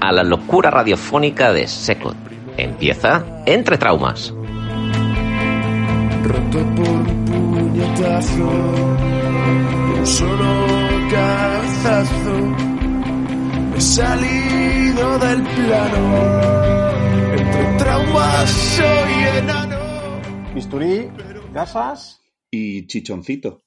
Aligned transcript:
a 0.00 0.12
la 0.12 0.22
locura 0.22 0.70
radiofónica 0.70 1.52
de 1.52 1.66
Secot. 1.68 2.16
Empieza 2.56 3.42
Entre 3.46 3.78
Traumas. 3.78 4.34
roto 6.24 6.58
por 6.74 6.88
un 6.88 7.24
puñetazo, 7.24 8.50
un 9.98 10.06
solo 10.06 10.66
cabezazo. 11.10 12.36
He 13.76 13.80
salido 13.80 15.18
del 15.18 15.42
plano, 15.42 16.02
entre 17.32 17.78
traumas 17.78 18.50
soy 18.50 19.38
enano. 19.38 19.78
Bisturí, 20.54 21.10
gafas. 21.52 22.20
y 22.50 22.86
Chichoncito. 22.86 23.62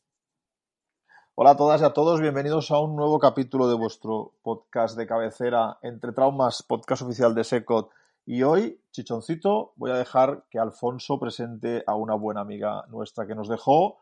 Hola 1.36 1.52
a 1.52 1.58
todas 1.58 1.82
y 1.82 1.84
a 1.84 1.90
todos, 1.90 2.22
bienvenidos 2.22 2.70
a 2.70 2.80
un 2.80 2.96
nuevo 2.96 3.18
capítulo 3.18 3.68
de 3.68 3.74
vuestro 3.74 4.36
podcast 4.44 4.96
de 4.96 5.08
cabecera 5.08 5.80
Entre 5.82 6.12
Traumas, 6.12 6.62
podcast 6.62 7.02
oficial 7.02 7.34
de 7.34 7.44
Secot. 7.44 7.90
Y 8.24 8.44
hoy, 8.44 8.80
Chichoncito, 8.92 9.74
voy 9.76 9.90
a 9.90 9.96
dejar 9.96 10.46
que 10.52 10.60
Alfonso 10.60 11.20
presente 11.20 11.84
a 11.88 11.96
una 11.96 12.14
buena 12.14 12.42
amiga 12.42 12.84
nuestra 12.92 13.26
que 13.26 13.34
nos 13.34 13.50
dejó. 13.50 13.98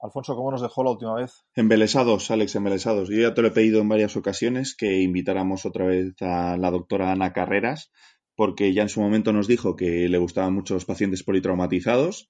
Alfonso, 0.00 0.36
¿cómo 0.36 0.50
nos 0.50 0.60
dejó 0.60 0.84
la 0.84 0.90
última 0.90 1.14
vez? 1.14 1.46
Embelesados, 1.54 2.30
Alex, 2.30 2.54
embelesados. 2.56 3.08
Yo 3.08 3.22
ya 3.22 3.32
te 3.32 3.40
lo 3.40 3.48
he 3.48 3.52
pedido 3.52 3.80
en 3.80 3.88
varias 3.88 4.14
ocasiones 4.14 4.76
que 4.76 5.00
invitáramos 5.00 5.64
otra 5.64 5.86
vez 5.86 6.20
a 6.20 6.58
la 6.58 6.70
doctora 6.70 7.10
Ana 7.10 7.32
Carreras, 7.32 7.90
porque 8.34 8.74
ya 8.74 8.82
en 8.82 8.90
su 8.90 9.00
momento 9.00 9.32
nos 9.32 9.48
dijo 9.48 9.76
que 9.76 10.10
le 10.10 10.18
gustaban 10.18 10.52
mucho 10.52 10.74
los 10.74 10.84
pacientes 10.84 11.22
politraumatizados 11.22 12.28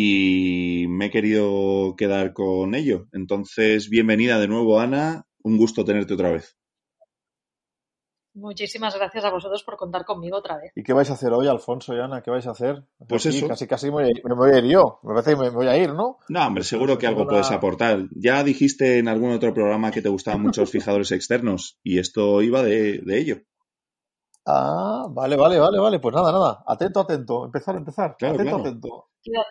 y 0.00 0.86
me 0.88 1.06
he 1.06 1.10
querido 1.10 1.96
quedar 1.96 2.32
con 2.32 2.74
ello. 2.74 3.08
Entonces, 3.12 3.88
bienvenida 3.88 4.38
de 4.38 4.46
nuevo, 4.46 4.78
Ana. 4.78 5.26
Un 5.42 5.56
gusto 5.56 5.84
tenerte 5.84 6.14
otra 6.14 6.30
vez. 6.30 6.56
Muchísimas 8.34 8.94
gracias 8.94 9.24
a 9.24 9.30
vosotros 9.30 9.64
por 9.64 9.76
contar 9.76 10.04
conmigo 10.04 10.36
otra 10.36 10.58
vez. 10.58 10.70
¿Y 10.76 10.84
qué 10.84 10.92
vais 10.92 11.10
a 11.10 11.14
hacer 11.14 11.32
hoy, 11.32 11.48
Alfonso 11.48 11.96
y 11.96 11.98
Ana? 11.98 12.22
¿Qué 12.22 12.30
vais 12.30 12.46
a 12.46 12.52
hacer? 12.52 12.84
Pues 13.08 13.26
Aquí 13.26 13.36
eso. 13.36 13.48
Casi, 13.48 13.66
casi 13.66 13.86
me 13.86 13.92
voy, 13.92 14.04
a 14.04 14.08
ir, 14.10 14.22
me 14.24 14.34
voy 14.36 14.50
a 14.52 14.58
ir 14.58 14.66
yo. 14.66 15.00
Me 15.02 15.14
parece 15.14 15.32
que 15.32 15.36
me 15.36 15.50
voy 15.50 15.66
a 15.66 15.76
ir, 15.76 15.92
¿no? 15.92 16.18
No, 16.28 16.46
hombre, 16.46 16.62
seguro 16.62 16.96
que 16.96 17.08
algo 17.08 17.26
puedes 17.26 17.50
aportar. 17.50 18.06
Ya 18.12 18.44
dijiste 18.44 18.98
en 18.98 19.08
algún 19.08 19.32
otro 19.32 19.52
programa 19.52 19.90
que 19.90 20.02
te 20.02 20.08
gustaban 20.08 20.42
mucho 20.42 20.60
los 20.60 20.70
fijadores 20.70 21.10
externos 21.10 21.80
y 21.82 21.98
esto 21.98 22.40
iba 22.42 22.62
de, 22.62 22.98
de 22.98 23.18
ello. 23.18 23.38
Ah, 24.50 25.06
vale, 25.10 25.36
vale, 25.36 25.58
vale, 25.58 25.78
vale. 25.78 25.98
Pues 26.00 26.14
nada, 26.14 26.32
nada. 26.32 26.64
Atento, 26.66 27.00
atento. 27.00 27.44
Empezar, 27.44 27.76
empezar. 27.76 28.16
Claro, 28.18 28.36
atento, 28.36 28.50
claro. 28.56 28.68
atento. 28.68 29.08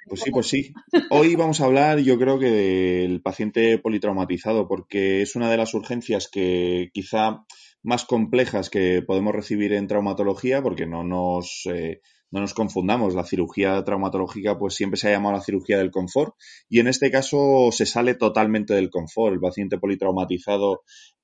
Pues 0.07 0.21
sí, 0.21 0.31
pues 0.31 0.47
sí. 0.47 0.73
Hoy 1.11 1.35
vamos 1.35 1.61
a 1.61 1.65
hablar, 1.65 1.99
yo 1.99 2.17
creo 2.17 2.39
que 2.39 2.49
del 2.49 3.21
paciente 3.21 3.77
politraumatizado, 3.77 4.67
porque 4.67 5.21
es 5.21 5.35
una 5.35 5.51
de 5.51 5.57
las 5.57 5.75
urgencias 5.75 6.27
que 6.27 6.89
quizá 6.93 7.43
más 7.83 8.05
complejas 8.05 8.71
que 8.71 9.03
podemos 9.05 9.35
recibir 9.35 9.73
en 9.73 9.87
traumatología, 9.87 10.63
porque 10.63 10.87
no 10.87 11.03
nos, 11.03 11.67
eh, 11.71 12.01
no 12.31 12.41
nos 12.41 12.53
confundamos. 12.53 13.15
La 13.15 13.23
cirugía 13.23 13.83
traumatológica, 13.83 14.57
pues 14.57 14.75
siempre 14.75 14.99
se 14.99 15.07
ha 15.07 15.11
llamado 15.11 15.35
la 15.35 15.41
cirugía 15.41 15.77
del 15.77 15.91
confort, 15.91 16.35
y 16.69 16.79
en 16.79 16.87
este 16.87 17.11
caso 17.11 17.69
se 17.71 17.85
sale 17.85 18.15
totalmente 18.15 18.73
del 18.73 18.89
confort. 18.89 19.33
El 19.33 19.39
paciente 19.39 19.77
politraumatizado 19.77 20.83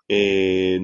eh, 0.10 0.80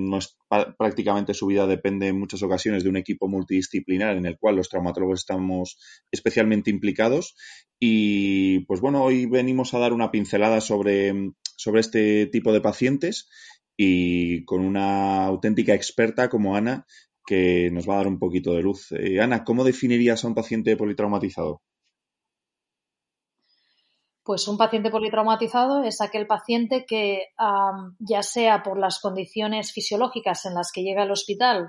prácticamente 0.78 1.34
su 1.34 1.48
vida 1.48 1.68
depende 1.68 2.08
en 2.08 2.20
muchas 2.20 2.42
ocasiones 2.42 2.84
de 2.84 2.90
un 2.90 2.98
equipo 2.98 3.28
multidisciplinar 3.28 4.16
en 4.16 4.26
el 4.26 4.38
cual 4.38 4.56
los 4.56 4.70
traumatólogos 4.70 5.20
estamos 5.20 5.78
especialmente 6.10 6.70
implicados 6.70 7.36
y 7.80 8.60
pues 8.60 8.80
bueno, 8.80 9.04
hoy 9.04 9.26
venimos 9.26 9.74
a 9.74 9.80
dar 9.80 9.94
una 9.94 10.10
pincelada 10.10 10.62
sobre, 10.62 11.34
sobre 11.58 11.82
este 11.82 12.28
tipo 12.28 12.54
de 12.54 12.62
pacientes 12.62 13.30
y 13.76 14.46
con 14.46 14.62
una 14.62 15.26
auténtica 15.26 15.74
experta 15.74 16.30
como 16.30 16.56
Ana 16.56 16.86
que 17.26 17.70
nos 17.72 17.88
va 17.88 17.96
a 17.96 17.98
dar 17.98 18.08
un 18.08 18.20
poquito 18.20 18.54
de 18.54 18.62
luz. 18.62 18.92
Eh, 18.92 19.22
Ana, 19.22 19.44
¿cómo 19.44 19.64
definirías 19.64 20.24
a 20.24 20.28
un 20.28 20.36
paciente 20.36 20.76
politraumatizado? 20.78 21.62
Pues 24.24 24.48
un 24.48 24.58
paciente 24.58 24.92
politraumatizado 24.92 25.84
es 25.84 26.02
aquel 26.02 26.28
paciente 26.28 26.86
que, 26.88 27.30
ya 27.98 28.22
sea 28.22 28.62
por 28.62 28.78
las 28.78 29.00
condiciones 29.00 29.72
fisiológicas 29.72 30.46
en 30.46 30.54
las 30.54 30.72
que 30.72 30.84
llega 30.84 31.02
al 31.02 31.12
hospital, 31.12 31.68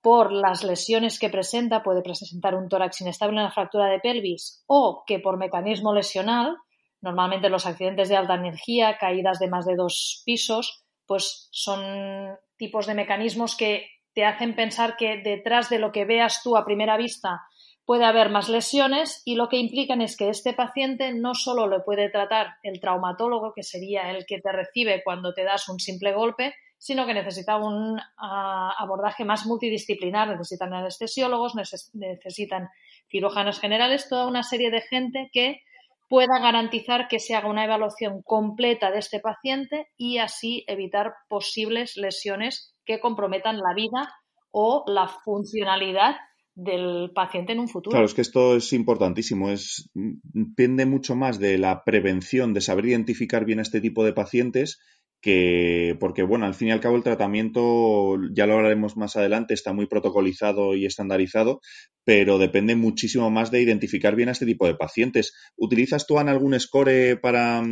por 0.00 0.30
las 0.30 0.62
lesiones 0.62 1.18
que 1.18 1.30
presenta, 1.30 1.82
puede 1.82 2.02
presentar 2.02 2.54
un 2.54 2.68
tórax 2.68 3.00
inestable, 3.00 3.40
una 3.40 3.50
fractura 3.50 3.86
de 3.86 3.98
pelvis, 3.98 4.62
o 4.68 5.02
que 5.04 5.18
por 5.18 5.36
mecanismo 5.36 5.92
lesional, 5.92 6.56
normalmente 7.00 7.50
los 7.50 7.66
accidentes 7.66 8.08
de 8.08 8.16
alta 8.16 8.36
energía, 8.36 8.98
caídas 8.98 9.40
de 9.40 9.48
más 9.48 9.66
de 9.66 9.74
dos 9.74 10.22
pisos, 10.24 10.84
pues 11.06 11.48
son 11.50 12.36
tipos 12.56 12.86
de 12.86 12.94
mecanismos 12.94 13.56
que 13.56 13.86
te 14.16 14.24
hacen 14.24 14.56
pensar 14.56 14.96
que 14.96 15.18
detrás 15.18 15.68
de 15.68 15.78
lo 15.78 15.92
que 15.92 16.06
veas 16.06 16.40
tú 16.42 16.56
a 16.56 16.64
primera 16.64 16.96
vista 16.96 17.42
puede 17.84 18.06
haber 18.06 18.30
más 18.30 18.48
lesiones 18.48 19.20
y 19.26 19.34
lo 19.34 19.50
que 19.50 19.58
implican 19.58 20.00
es 20.00 20.16
que 20.16 20.30
este 20.30 20.54
paciente 20.54 21.12
no 21.12 21.34
solo 21.34 21.66
lo 21.66 21.84
puede 21.84 22.08
tratar 22.08 22.54
el 22.62 22.80
traumatólogo, 22.80 23.52
que 23.54 23.62
sería 23.62 24.10
el 24.10 24.24
que 24.24 24.40
te 24.40 24.50
recibe 24.52 25.02
cuando 25.04 25.34
te 25.34 25.44
das 25.44 25.68
un 25.68 25.78
simple 25.78 26.14
golpe, 26.14 26.54
sino 26.78 27.04
que 27.04 27.12
necesita 27.12 27.58
un 27.58 28.00
ah, 28.16 28.74
abordaje 28.78 29.26
más 29.26 29.44
multidisciplinar, 29.44 30.28
necesitan 30.28 30.72
anestesiólogos, 30.72 31.54
neces- 31.54 31.90
necesitan 31.92 32.70
cirujanos 33.10 33.60
generales, 33.60 34.08
toda 34.08 34.26
una 34.26 34.42
serie 34.44 34.70
de 34.70 34.80
gente 34.80 35.28
que 35.30 35.60
pueda 36.08 36.38
garantizar 36.40 37.06
que 37.06 37.18
se 37.18 37.34
haga 37.34 37.50
una 37.50 37.64
evaluación 37.66 38.22
completa 38.22 38.90
de 38.90 39.00
este 39.00 39.20
paciente 39.20 39.88
y 39.98 40.18
así 40.18 40.64
evitar 40.68 41.12
posibles 41.28 41.98
lesiones 41.98 42.75
que 42.86 43.00
comprometan 43.00 43.58
la 43.58 43.74
vida 43.74 44.14
o 44.50 44.84
la 44.86 45.08
funcionalidad 45.08 46.16
del 46.54 47.10
paciente 47.14 47.52
en 47.52 47.60
un 47.60 47.68
futuro. 47.68 47.92
Claro, 47.92 48.06
es 48.06 48.14
que 48.14 48.22
esto 48.22 48.56
es 48.56 48.72
importantísimo. 48.72 49.50
Es, 49.50 49.90
depende 49.92 50.86
mucho 50.86 51.14
más 51.14 51.38
de 51.38 51.58
la 51.58 51.84
prevención, 51.84 52.54
de 52.54 52.62
saber 52.62 52.86
identificar 52.86 53.44
bien 53.44 53.58
a 53.58 53.62
este 53.62 53.82
tipo 53.82 54.04
de 54.04 54.14
pacientes, 54.14 54.80
que, 55.20 55.96
porque 56.00 56.22
bueno, 56.22 56.46
al 56.46 56.54
fin 56.54 56.68
y 56.68 56.70
al 56.70 56.80
cabo 56.80 56.96
el 56.96 57.02
tratamiento, 57.02 58.16
ya 58.32 58.46
lo 58.46 58.54
hablaremos 58.54 58.96
más 58.96 59.16
adelante, 59.16 59.52
está 59.52 59.74
muy 59.74 59.86
protocolizado 59.86 60.74
y 60.74 60.86
estandarizado, 60.86 61.60
pero 62.04 62.38
depende 62.38 62.76
muchísimo 62.76 63.30
más 63.30 63.50
de 63.50 63.60
identificar 63.60 64.16
bien 64.16 64.30
a 64.30 64.32
este 64.32 64.46
tipo 64.46 64.66
de 64.66 64.74
pacientes. 64.74 65.34
¿Utilizas 65.56 66.06
tú, 66.06 66.18
Ana, 66.18 66.32
algún 66.32 66.58
score 66.58 67.20
para, 67.20 67.62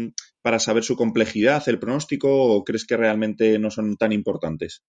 para 0.42 0.58
saber 0.58 0.84
su 0.84 0.96
complejidad, 0.96 1.62
el 1.68 1.78
pronóstico, 1.78 2.28
o 2.28 2.64
crees 2.64 2.84
que 2.86 2.98
realmente 2.98 3.58
no 3.58 3.70
son 3.70 3.96
tan 3.96 4.12
importantes? 4.12 4.82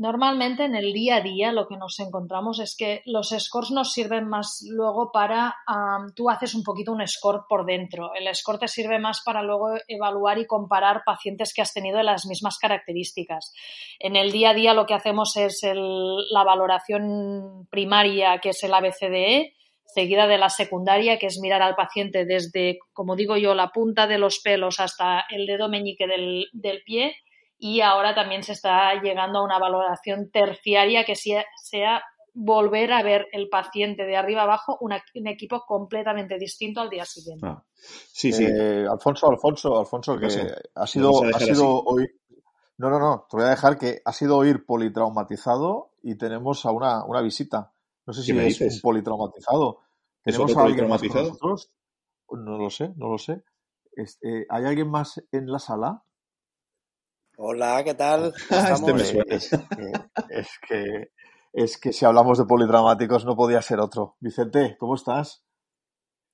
Normalmente 0.00 0.64
en 0.64 0.76
el 0.76 0.92
día 0.92 1.16
a 1.16 1.20
día 1.22 1.50
lo 1.50 1.66
que 1.66 1.76
nos 1.76 1.98
encontramos 1.98 2.60
es 2.60 2.76
que 2.76 3.02
los 3.04 3.30
scores 3.36 3.72
nos 3.72 3.92
sirven 3.92 4.28
más 4.28 4.64
luego 4.70 5.10
para, 5.10 5.56
am, 5.66 6.14
tú 6.14 6.30
haces 6.30 6.54
un 6.54 6.62
poquito 6.62 6.92
un 6.92 7.04
score 7.04 7.46
por 7.48 7.66
dentro. 7.66 8.14
El 8.14 8.32
score 8.32 8.60
te 8.60 8.68
sirve 8.68 9.00
más 9.00 9.22
para 9.24 9.42
luego 9.42 9.70
evaluar 9.88 10.38
y 10.38 10.46
comparar 10.46 11.02
pacientes 11.04 11.52
que 11.52 11.62
has 11.62 11.74
tenido 11.74 11.98
de 11.98 12.04
las 12.04 12.26
mismas 12.26 12.58
características. 12.58 13.52
En 13.98 14.14
el 14.14 14.30
día 14.30 14.50
a 14.50 14.54
día 14.54 14.72
lo 14.72 14.86
que 14.86 14.94
hacemos 14.94 15.36
es 15.36 15.64
el- 15.64 16.30
la 16.30 16.44
valoración 16.44 17.66
primaria, 17.68 18.38
que 18.38 18.50
es 18.50 18.62
el 18.62 18.74
ABCDE, 18.74 19.52
seguida 19.84 20.28
de 20.28 20.38
la 20.38 20.48
secundaria, 20.50 21.18
que 21.18 21.26
es 21.26 21.40
mirar 21.42 21.62
al 21.62 21.74
paciente 21.74 22.24
desde, 22.24 22.78
como 22.92 23.16
digo 23.16 23.36
yo, 23.36 23.52
la 23.56 23.70
punta 23.70 24.06
de 24.06 24.18
los 24.18 24.38
pelos 24.38 24.78
hasta 24.78 25.24
el 25.28 25.46
dedo 25.46 25.68
meñique 25.68 26.06
del, 26.06 26.46
del 26.52 26.82
pie 26.84 27.16
y 27.58 27.80
ahora 27.80 28.14
también 28.14 28.42
se 28.42 28.52
está 28.52 28.94
llegando 29.02 29.40
a 29.40 29.44
una 29.44 29.58
valoración 29.58 30.30
terciaria 30.30 31.04
que 31.04 31.16
sea, 31.16 31.44
sea 31.62 32.02
volver 32.34 32.92
a 32.92 33.02
ver 33.02 33.26
el 33.32 33.48
paciente 33.48 34.04
de 34.04 34.16
arriba 34.16 34.42
abajo 34.42 34.78
un 34.80 34.92
equipo 35.26 35.64
completamente 35.66 36.38
distinto 36.38 36.80
al 36.80 36.88
día 36.88 37.04
siguiente. 37.04 37.46
Ah, 37.46 37.64
sí, 37.74 38.32
sí. 38.32 38.44
Eh, 38.44 38.86
Alfonso, 38.88 39.28
Alfonso, 39.28 39.78
Alfonso, 39.78 40.16
que 40.18 40.26
ha 40.26 40.86
sido, 40.86 41.24
ha 41.24 41.40
sido 41.40 41.82
hoy. 41.84 42.06
No, 42.76 42.90
no, 42.90 43.00
no, 43.00 43.26
te 43.28 43.36
voy 43.36 43.46
a 43.46 43.50
dejar 43.50 43.76
que 43.76 44.00
ha 44.04 44.12
sido 44.12 44.36
oír 44.36 44.64
politraumatizado 44.64 45.90
y 46.00 46.16
tenemos 46.16 46.64
a 46.64 46.70
una, 46.70 47.04
una 47.04 47.20
visita. 47.20 47.72
No 48.06 48.12
sé 48.12 48.22
si 48.22 48.38
es 48.38 48.60
un 48.60 48.80
politraumatizado. 48.80 49.80
¿Tenemos 50.22 50.56
a 50.56 50.62
alguien 50.62 50.88
más 50.88 51.02
con 51.02 51.22
nosotros? 51.24 51.72
No 52.30 52.56
lo 52.56 52.70
sé, 52.70 52.92
no 52.96 53.08
lo 53.08 53.18
sé. 53.18 53.42
Eh, 53.96 54.46
¿Hay 54.48 54.64
alguien 54.64 54.88
más 54.88 55.20
en 55.32 55.50
la 55.50 55.58
sala? 55.58 56.04
Hola, 57.40 57.84
¿qué 57.84 57.94
tal? 57.94 58.32
Este 58.50 59.36
es, 59.36 59.48
que, 59.48 59.92
es, 60.28 60.58
que, 60.68 61.10
es 61.52 61.78
que 61.78 61.92
si 61.92 62.04
hablamos 62.04 62.36
de 62.36 62.46
politraumáticos 62.46 63.24
no 63.24 63.36
podía 63.36 63.62
ser 63.62 63.78
otro. 63.78 64.16
Vicente, 64.18 64.76
¿cómo 64.76 64.96
estás? 64.96 65.44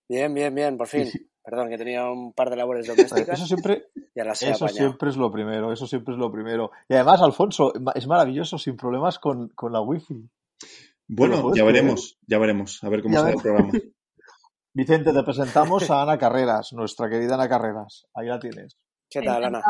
Bien, 0.09 0.33
bien, 0.33 0.55
bien, 0.55 0.79
por 0.79 0.87
fin. 0.87 1.07
Perdón, 1.45 1.69
que 1.69 1.77
tenía 1.77 2.11
un 2.11 2.33
par 2.33 2.49
de 2.49 2.57
labores 2.57 2.87
domésticas. 2.87 3.39
Eso 3.39 3.47
siempre, 3.47 3.89
eso 4.15 4.67
siempre 4.69 5.11
es 5.11 5.19
lo 5.19 5.31
primero, 5.31 5.73
eso 5.73 5.87
siempre 5.87 6.15
es 6.15 6.19
lo 6.19 6.33
primero. 6.33 6.71
Y 6.89 6.95
además, 6.95 7.21
Alfonso, 7.21 7.75
es 7.95 8.07
maravilloso, 8.07 8.57
sin 8.57 8.79
problemas 8.79 9.19
con, 9.19 9.51
con 9.51 9.75
la 9.75 9.83
wifi. 9.83 10.27
Bueno, 11.07 11.55
ya 11.55 11.65
veremos, 11.65 12.19
ya 12.27 12.39
veremos, 12.39 12.83
a 12.83 12.89
ver 12.89 13.03
cómo 13.03 13.15
sale 13.15 13.35
el 13.35 13.43
programa. 13.43 13.73
Vicente, 14.73 15.13
te 15.13 15.23
presentamos 15.23 15.91
a 15.91 16.01
Ana 16.01 16.17
Carreras, 16.17 16.73
nuestra 16.73 17.11
querida 17.11 17.35
Ana 17.35 17.49
Carreras. 17.49 18.07
Ahí 18.15 18.29
la 18.29 18.39
tienes. 18.39 18.79
¿Qué 19.15 19.23
tal, 19.23 19.45
Ana? 19.45 19.63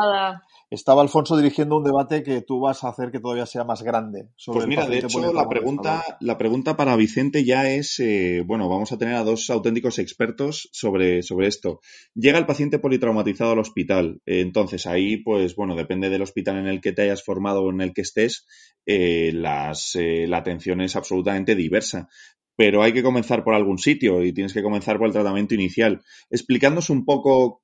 Estaba 0.71 1.03
Alfonso 1.03 1.37
dirigiendo 1.37 1.77
un 1.77 1.83
debate 1.83 2.23
que 2.23 2.41
tú 2.41 2.59
vas 2.59 2.83
a 2.83 2.89
hacer 2.89 3.11
que 3.11 3.19
todavía 3.19 3.45
sea 3.45 3.63
más 3.63 3.83
grande. 3.83 4.29
pues 4.47 4.65
mira, 4.65 4.87
de 4.87 4.97
hecho, 4.97 5.31
la 5.31 5.47
pregunta, 5.47 6.03
la 6.19 6.37
pregunta 6.39 6.75
para 6.75 6.95
Vicente 6.95 7.45
ya 7.45 7.69
es, 7.69 7.99
eh, 7.99 8.41
bueno, 8.43 8.67
vamos 8.67 8.91
a 8.91 8.97
tener 8.97 9.13
a 9.13 9.23
dos 9.23 9.51
auténticos 9.51 9.99
expertos 9.99 10.67
sobre, 10.71 11.21
sobre 11.21 11.47
esto. 11.47 11.81
Llega 12.15 12.39
el 12.39 12.47
paciente 12.47 12.79
politraumatizado 12.79 13.51
al 13.51 13.59
hospital. 13.59 14.21
Eh, 14.25 14.41
entonces, 14.41 14.87
ahí, 14.87 15.17
pues, 15.17 15.55
bueno, 15.55 15.75
depende 15.75 16.09
del 16.09 16.23
hospital 16.23 16.57
en 16.57 16.67
el 16.67 16.81
que 16.81 16.93
te 16.93 17.03
hayas 17.03 17.23
formado 17.23 17.61
o 17.61 17.69
en 17.69 17.81
el 17.81 17.93
que 17.93 18.01
estés, 18.01 18.47
eh, 18.87 19.31
las, 19.33 19.95
la 19.95 20.37
atención 20.37 20.81
es 20.81 20.95
absolutamente 20.95 21.55
diversa 21.55 22.09
pero 22.57 22.83
hay 22.83 22.93
que 22.93 23.03
comenzar 23.03 23.43
por 23.43 23.53
algún 23.53 23.77
sitio 23.77 24.23
y 24.23 24.31
tienes 24.31 24.53
que 24.53 24.63
comenzar 24.63 24.97
por 24.97 25.07
el 25.07 25.13
tratamiento 25.13 25.55
inicial. 25.55 26.01
Explicándonos 26.29 26.89
un 26.89 27.03
poco 27.03 27.63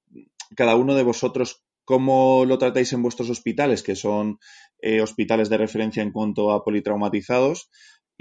cada 0.54 0.76
uno 0.76 0.96
de 0.96 1.04
vosotros 1.04 1.64
cómo 1.86 2.46
lo 2.46 2.58
tratáis 2.58 2.94
en 2.94 3.04
vuestros 3.04 3.30
hospitales, 3.30 3.84
que 3.84 3.96
son 3.96 4.40
eh, 4.82 5.02
hospitales 5.02 5.50
de 5.50 5.58
referencia 5.58 6.04
en 6.04 6.12
cuanto 6.12 6.52
a 6.52 6.64
politraumatizados. 6.64 7.70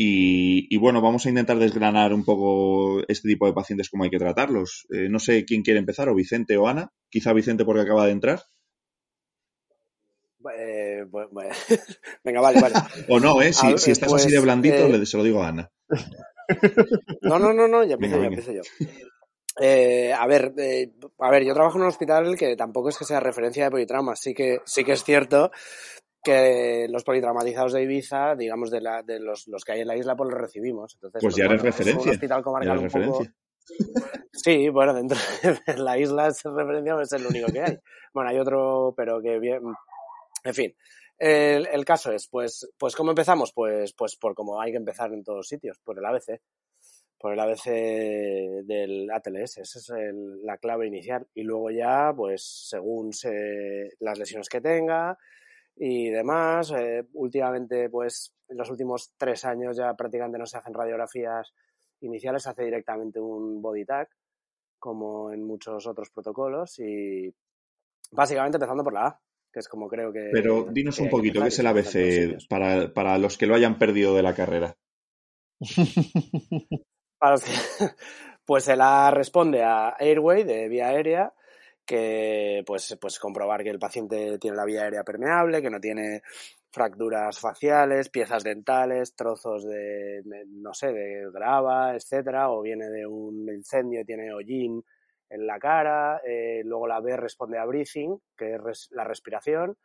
Y, 0.03 0.75
bueno, 0.79 1.03
vamos 1.03 1.27
a 1.27 1.29
intentar 1.29 1.59
desgranar 1.59 2.15
un 2.15 2.25
poco 2.25 3.03
este 3.07 3.29
tipo 3.29 3.45
de 3.45 3.53
pacientes, 3.53 3.91
cómo 3.91 4.05
hay 4.05 4.11
que 4.11 4.19
tratarlos. 4.19 4.87
Eh, 4.91 5.11
no 5.11 5.19
sé 5.19 5.45
quién 5.45 5.61
quiere 5.61 5.79
empezar, 5.79 6.09
o 6.09 6.15
Vicente 6.15 6.57
o 6.57 6.69
Ana. 6.69 6.91
Quizá 7.11 7.35
Vicente 7.35 7.67
porque 7.67 7.83
acaba 7.83 8.07
de 8.07 8.13
entrar. 8.13 8.41
Eh, 10.59 11.05
venga, 12.25 12.41
vale, 12.41 12.61
vale. 12.63 12.75
o 13.09 13.21
no, 13.21 13.43
¿eh? 13.43 13.53
Si, 13.53 13.67
estás 13.91 14.13
así 14.15 14.31
de 14.31 14.37
pues, 14.37 14.45
blandito, 14.45 15.05
se 15.05 15.17
lo 15.19 15.23
digo 15.23 15.43
a 15.43 15.49
Ana. 15.49 15.71
No, 17.23 17.39
no, 17.39 17.53
no, 17.53 17.69
no, 17.69 17.85
ya 17.85 17.95
empiezo, 17.95 18.19
ya 18.19 18.27
empiezo 18.27 18.53
yo. 18.53 18.63
Eh, 19.59 20.13
a 20.13 20.27
ver, 20.27 20.53
eh, 20.59 20.93
a 21.19 21.31
ver, 21.31 21.45
yo 21.45 21.55
trabajo 21.55 21.77
en 21.77 21.83
un 21.83 21.89
hospital 21.89 22.37
que 22.37 22.57
tampoco 22.57 22.89
es 22.89 22.99
que 22.99 23.05
sea 23.05 23.21
referencia 23.21 23.65
de 23.65 23.71
politrauma. 23.71 24.15
Sí 24.17 24.35
que, 24.35 24.61
sí 24.65 24.85
que 24.85 24.93
es 24.93 25.03
cierto 25.03 25.51
que 26.23 26.87
los 26.91 27.03
politraumatizados 27.03 27.73
de 27.73 27.83
Ibiza, 27.83 28.35
digamos, 28.37 28.71
de, 28.71 28.81
la, 28.81 29.03
de 29.03 29.19
los, 29.19 29.49
los 29.49 29.65
que 29.65 29.73
hay 29.73 29.81
en 29.81 29.89
la 29.89 29.97
isla, 29.97 30.17
pues 30.17 30.31
los 30.31 30.41
recibimos. 30.41 30.95
Entonces, 30.95 31.23
pues, 31.23 31.35
ya 31.35 31.45
eres 31.47 31.63
referencia. 31.63 32.03
Un 32.03 32.11
hospital 32.11 32.43
comarcal 32.43 32.79
un 32.79 32.89
poco... 32.89 33.25
Sí, 34.33 34.69
bueno, 34.71 34.95
dentro 34.95 35.19
de 35.67 35.77
la 35.77 35.99
isla 35.99 36.29
es 36.29 36.43
referencia, 36.45 36.97
es 37.03 37.13
el 37.13 37.27
único 37.27 37.53
que 37.53 37.61
hay. 37.61 37.79
Bueno, 38.13 38.31
hay 38.31 38.39
otro, 38.39 38.95
pero 38.97 39.21
que 39.21 39.39
bien. 39.39 39.61
En 40.45 40.55
fin. 40.55 40.75
El, 41.19 41.67
el, 41.67 41.85
caso 41.85 42.11
es, 42.11 42.27
pues, 42.29 42.69
pues 42.79 42.97
¿cómo 42.97 43.11
empezamos? 43.11 43.53
Pues, 43.53 43.93
pues 43.93 44.17
por 44.17 44.35
como 44.35 44.61
hay 44.61 44.71
que 44.71 44.79
empezar 44.79 45.13
en 45.13 45.23
todos 45.23 45.47
sitios, 45.47 45.79
por 45.85 45.99
el 45.99 46.05
ABC 46.07 46.41
por 47.21 47.35
el 47.35 47.41
ABC 47.41 47.67
del 48.65 49.11
ATLS. 49.13 49.59
Esa 49.59 49.79
es 49.79 50.15
la 50.43 50.57
clave 50.57 50.87
inicial. 50.87 51.27
Y 51.35 51.43
luego 51.43 51.71
ya, 51.71 52.15
pues 52.17 52.43
según 52.71 53.13
se, 53.13 53.91
las 54.01 54.19
lesiones 54.19 54.49
que 54.49 54.63
tenga 54.63 55.19
y 55.77 56.09
demás, 56.09 56.73
eh, 56.73 57.07
últimamente, 57.13 57.91
pues 57.91 58.35
en 58.49 58.57
los 58.57 58.71
últimos 58.71 59.13
tres 59.19 59.45
años 59.45 59.77
ya 59.77 59.95
prácticamente 59.95 60.39
no 60.39 60.47
se 60.47 60.57
hacen 60.57 60.73
radiografías 60.73 61.53
iniciales, 62.01 62.43
se 62.43 62.51
hace 62.51 62.65
directamente 62.65 63.21
un 63.21 63.61
body 63.61 63.85
tag, 63.85 64.09
como 64.79 65.31
en 65.31 65.45
muchos 65.45 65.87
otros 65.87 66.09
protocolos. 66.09 66.79
Y 66.79 67.31
básicamente 68.11 68.57
empezando 68.57 68.83
por 68.83 68.95
la 68.95 69.07
A, 69.09 69.21
que 69.53 69.61
es 69.61 69.69
como 69.69 69.89
creo 69.89 70.11
que... 70.11 70.31
Pero 70.33 70.69
dinos 70.73 70.99
un 70.99 71.11
poquito, 71.11 71.43
¿qué 71.43 71.49
es 71.49 71.59
el 71.59 71.67
ABC 71.67 72.49
para, 72.49 72.95
para 72.95 73.19
los 73.19 73.37
que 73.37 73.47
lo 73.47 73.55
hayan 73.55 73.79
perdido 73.79 74.15
de 74.15 74.23
la 74.23 74.35
carrera? 74.35 74.75
pues 78.45 78.65
se 78.65 78.77
la 78.77 79.11
responde 79.11 79.63
a 79.63 79.97
Airway 79.99 80.45
de 80.45 80.69
vía 80.69 80.89
aérea, 80.89 81.33
que 81.85 82.63
pues, 82.67 82.97
pues 83.01 83.19
comprobar 83.19 83.63
que 83.63 83.71
el 83.71 83.79
paciente 83.79 84.39
tiene 84.39 84.57
la 84.57 84.65
vía 84.65 84.83
aérea 84.83 85.05
permeable, 85.05 85.61
que 85.61 85.71
no 85.71 85.81
tiene 85.81 86.23
fracturas 86.71 87.39
faciales, 87.39 88.09
piezas 88.11 88.45
dentales, 88.45 89.15
trozos 89.15 89.65
de, 89.65 90.23
no 90.49 90.73
sé, 90.73 90.93
de 90.93 91.31
grava, 91.33 91.95
etcétera, 91.95 92.51
o 92.51 92.63
viene 92.63 92.89
de 92.89 93.07
un 93.07 93.49
incendio 93.53 94.01
y 94.01 94.05
tiene 94.05 94.33
hollín 94.33 94.83
en 95.29 95.47
la 95.47 95.59
cara. 95.59 96.21
Eh, 96.27 96.63
luego 96.65 96.87
la 96.87 97.01
B 97.01 97.17
responde 97.17 97.59
a 97.59 97.67
breathing, 97.67 98.19
que 98.37 98.55
es 98.71 98.89
la 98.93 99.05
respiración. 99.05 99.77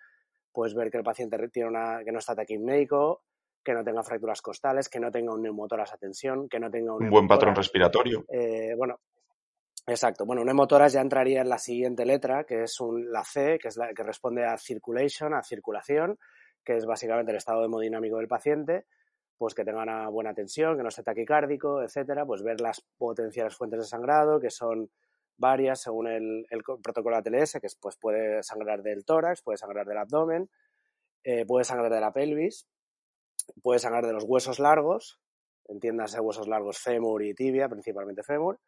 Pues 0.52 0.74
ver 0.74 0.90
que 0.90 0.98
el 0.98 1.04
paciente 1.04 1.38
tiene 1.50 1.70
una, 1.70 2.02
que 2.06 2.12
no 2.14 2.20
está 2.20 2.34
taquimneico, 2.36 3.25
que 3.66 3.74
no 3.74 3.84
tenga 3.84 4.04
fracturas 4.04 4.42
costales, 4.42 4.88
que 4.88 5.00
no 5.00 5.12
tenga 5.12 5.34
un 5.34 5.42
neumotoras 5.42 5.92
a 5.92 5.98
tensión, 5.98 6.48
que 6.48 6.60
no 6.60 6.70
tenga 6.70 6.94
un, 6.94 7.10
buen 7.10 7.28
patrón 7.28 7.56
respiratorio. 7.56 8.24
Eh, 8.30 8.76
bueno, 8.78 9.00
exacto. 9.88 10.24
Bueno, 10.26 10.44
un 10.44 10.46
neumotoras 10.46 10.94
ya 10.94 11.02
entraría 11.02 11.42
en 11.42 11.50
la 11.50 11.58
siguiente 11.58 12.06
letra, 12.06 12.44
que 12.44 12.62
es 12.62 12.80
un, 12.80 13.12
la 13.12 13.24
C, 13.24 13.58
que 13.60 13.70
es 13.70 13.78
la 13.78 13.92
que 13.94 14.04
responde 14.04 14.46
a 14.46 14.56
circulation, 14.60 15.34
a 15.34 15.42
circulación, 15.42 16.20
que 16.64 16.78
es 16.78 16.86
básicamente 16.86 17.32
el 17.32 17.38
estado 17.38 17.66
hemodinámico 17.66 18.18
del 18.18 18.28
paciente, 18.28 18.86
pues 19.36 19.56
que 19.56 19.66
tenga 19.66 19.82
una 19.82 20.10
buena 20.10 20.36
tensión, 20.36 20.78
que 20.78 20.84
no 20.84 20.90
esté 20.90 21.02
taquicárdico, 21.02 21.82
etcétera, 21.82 22.24
pues 22.24 22.44
ver 22.44 22.62
las 22.62 22.82
potenciales 22.98 23.56
fuentes 23.56 23.80
de 23.80 23.86
sangrado, 23.86 24.40
que 24.40 24.52
son 24.52 24.92
varias 25.38 25.82
según 25.82 26.08
el, 26.08 26.46
protocolo 26.84 27.18
ATLS, 27.18 27.54
que 27.54 27.68
pues 27.82 27.98
puede 27.98 28.44
sangrar 28.44 28.84
del 28.84 29.04
tórax, 29.04 29.42
puede 29.42 29.58
sangrar 29.58 29.88
del 29.88 29.98
abdomen, 29.98 30.50
eh, 31.24 31.48
puede 31.48 31.66
sangrar 31.66 31.92
de 31.92 32.00
la 32.00 32.14
pelvis, 32.14 32.68
puede 33.62 33.80
sangrar 33.80 34.06
de 34.06 34.14
los 34.14 34.24
huesos 34.24 34.60
largos, 34.60 35.20
entiéndase 35.68 36.20
huesos 36.20 36.48
largos 36.48 36.80
fémur 36.80 37.24
y 37.24 37.34
tibia, 37.34 37.70
principalmente 37.70 38.24
fémur, 38.24 38.60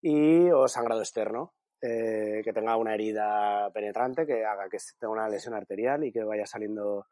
y 0.00 0.50
o 0.50 0.68
sangrado 0.68 1.00
externo, 1.00 1.54
eh, 1.80 2.40
que 2.44 2.52
tenga 2.52 2.76
una 2.76 2.94
herida 2.94 3.70
penetrante, 3.72 4.26
que 4.26 4.44
haga 4.44 4.68
que 4.68 4.78
tenga 4.98 5.12
una 5.12 5.28
lesión 5.28 5.54
arterial 5.54 6.04
y 6.04 6.12
que 6.12 6.24
vaya 6.24 6.46
saliendo, 6.46 7.06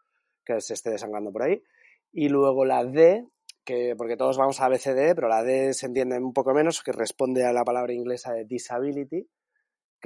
que 0.44 0.60
se 0.60 0.74
esté 0.74 0.90
desangrando 0.90 1.32
por 1.32 1.44
ahí. 1.44 1.62
Y 2.12 2.28
luego 2.28 2.64
la 2.64 2.84
D, 2.84 3.28
que 3.64 3.94
porque 3.96 4.16
todos 4.16 4.38
vamos 4.38 4.60
a 4.60 4.68
BCD, 4.68 5.14
pero 5.14 5.28
la 5.28 5.42
D 5.42 5.72
se 5.74 5.86
entiende 5.86 6.18
un 6.18 6.32
poco 6.32 6.52
menos, 6.52 6.82
que 6.82 6.92
responde 6.92 7.44
a 7.44 7.52
la 7.52 7.64
palabra 7.64 7.92
inglesa 7.92 8.32
de 8.32 8.44
disability, 8.44 9.28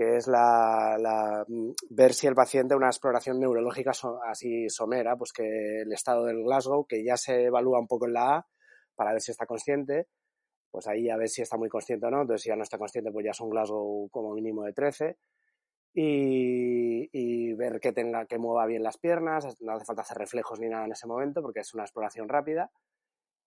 que 0.00 0.16
es 0.16 0.28
la, 0.28 1.44
mm, 1.46 1.72
ver 1.90 2.14
si 2.14 2.26
el 2.26 2.34
paciente 2.34 2.74
una 2.74 2.86
exploración 2.86 3.38
neurológica 3.38 3.92
así 4.26 4.66
somera, 4.70 5.14
pues 5.14 5.30
que 5.30 5.82
el 5.82 5.92
estado 5.92 6.24
del 6.24 6.42
Glasgow, 6.42 6.86
que 6.86 7.04
ya 7.04 7.18
se 7.18 7.44
evalúa 7.44 7.80
un 7.80 7.86
poco 7.86 8.06
en 8.06 8.14
la 8.14 8.36
A 8.36 8.46
para 8.94 9.12
ver 9.12 9.20
si 9.20 9.30
está 9.30 9.44
consciente, 9.44 10.06
pues 10.70 10.86
ahí 10.86 11.10
a 11.10 11.18
ver 11.18 11.28
si 11.28 11.42
está 11.42 11.58
muy 11.58 11.68
consciente 11.68 12.06
o 12.06 12.10
no, 12.10 12.22
entonces 12.22 12.44
si 12.44 12.48
ya 12.48 12.56
no 12.56 12.62
está 12.62 12.78
consciente 12.78 13.12
pues 13.12 13.26
ya 13.26 13.32
es 13.32 13.40
un 13.40 13.50
Glasgow 13.50 14.08
como 14.10 14.32
mínimo 14.32 14.64
de 14.64 14.72
13 14.72 15.18
y, 15.92 17.10
y 17.12 17.52
ver 17.52 17.78
que 17.78 17.92
tenga 17.92 18.24
que 18.24 18.38
mueva 18.38 18.64
bien 18.64 18.82
las 18.82 18.96
piernas, 18.96 19.60
no 19.60 19.72
hace 19.72 19.84
falta 19.84 20.00
hacer 20.00 20.16
reflejos 20.16 20.60
ni 20.60 20.70
nada 20.70 20.86
en 20.86 20.92
ese 20.92 21.06
momento 21.06 21.42
porque 21.42 21.60
es 21.60 21.74
una 21.74 21.82
exploración 21.82 22.26
rápida 22.26 22.70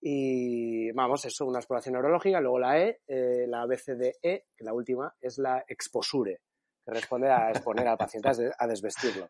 y 0.05 0.91
vamos, 0.91 1.23
eso, 1.23 1.45
una 1.45 1.59
exploración 1.59 1.93
neurológica. 1.93 2.41
Luego 2.41 2.59
la 2.59 2.77
E, 2.77 2.99
eh, 3.07 3.45
la 3.47 3.65
BCDE, 3.65 4.47
que 4.53 4.63
la 4.65 4.73
última 4.73 5.15
es 5.21 5.37
la 5.37 5.63
exposure, 5.65 6.41
que 6.83 6.91
responde 6.91 7.31
a 7.31 7.49
exponer 7.51 7.87
al 7.87 7.97
paciente 7.97 8.29
a 8.57 8.67
desvestirlo. 8.67 9.29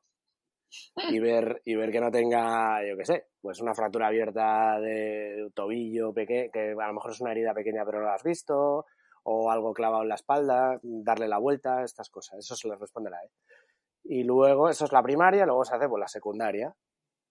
Y 1.11 1.19
ver, 1.19 1.61
y 1.63 1.75
ver 1.75 1.91
que 1.91 2.01
no 2.01 2.09
tenga, 2.09 2.83
yo 2.89 2.97
qué 2.97 3.05
sé, 3.05 3.27
pues 3.39 3.61
una 3.61 3.75
fractura 3.75 4.07
abierta 4.07 4.79
de 4.79 5.51
tobillo 5.53 6.11
pequeño, 6.11 6.49
que 6.51 6.71
a 6.71 6.87
lo 6.87 6.93
mejor 6.93 7.11
es 7.11 7.21
una 7.21 7.33
herida 7.33 7.53
pequeña 7.53 7.85
pero 7.85 7.99
no 7.99 8.07
la 8.07 8.15
has 8.15 8.23
visto, 8.23 8.87
o 9.25 9.51
algo 9.51 9.75
clavado 9.75 10.01
en 10.01 10.09
la 10.09 10.15
espalda, 10.15 10.79
darle 10.81 11.27
la 11.27 11.37
vuelta, 11.37 11.83
estas 11.83 12.09
cosas. 12.09 12.39
Eso 12.39 12.55
se 12.55 12.67
le 12.67 12.77
responde 12.77 13.11
la 13.11 13.23
E. 13.23 13.29
Y 14.05 14.23
luego, 14.23 14.69
eso 14.69 14.85
es 14.85 14.91
la 14.91 15.03
primaria, 15.03 15.45
luego 15.45 15.65
se 15.65 15.75
hace 15.75 15.87
pues, 15.87 15.99
la 15.99 16.07
secundaria, 16.07 16.75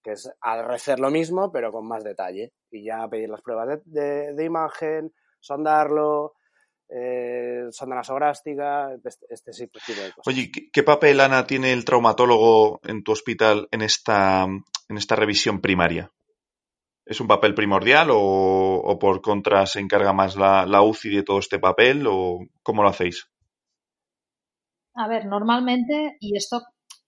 que 0.03 0.13
es 0.13 0.31
hacer 0.41 1.01
lo 1.01 1.11
mismo, 1.11 1.51
pero 1.53 1.73
con 1.73 1.87
más 1.87 2.05
detalle. 2.05 2.53
Y 2.71 2.85
ya 2.85 3.09
pedir 3.09 3.29
las 3.29 3.43
pruebas 3.43 3.81
de, 3.85 4.35
de, 4.35 4.45
imagen, 4.45 5.13
sondarlo, 5.41 6.35
eh, 6.89 7.67
sonda 7.71 7.97
nasográfica, 7.97 8.95
este, 9.05 9.27
este 9.31 9.53
tipo 9.53 9.79
de 9.89 10.13
cosas. 10.13 10.27
Oye, 10.27 10.51
¿qué, 10.73 10.83
papel, 10.83 11.21
Ana, 11.21 11.47
tiene 11.47 11.73
el 11.73 11.85
traumatólogo 11.85 12.81
en 12.83 13.03
tu 13.03 13.13
hospital 13.13 13.69
en 13.71 13.83
esta, 13.83 14.45
en 14.45 14.97
esta 14.97 15.17
revisión 15.17 15.61
primaria? 15.61 16.11
¿Es 17.05 17.21
un 17.21 17.27
papel 17.27 17.55
primordial 17.55 18.09
o, 18.13 18.97
por 19.01 19.21
contra 19.23 19.67
se 19.67 19.81
encarga 19.81 20.13
más 20.13 20.37
la, 20.37 20.67
la, 20.67 20.83
UCI 20.83 21.17
de 21.17 21.23
todo 21.25 21.39
este 21.39 21.59
papel 21.59 22.07
o 22.07 22.39
cómo 22.63 22.83
lo 22.83 22.89
hacéis? 22.89 23.29
A 24.95 25.09
ver, 25.09 25.27
normalmente, 25.27 26.17
y 26.21 26.37
esto 26.37 26.61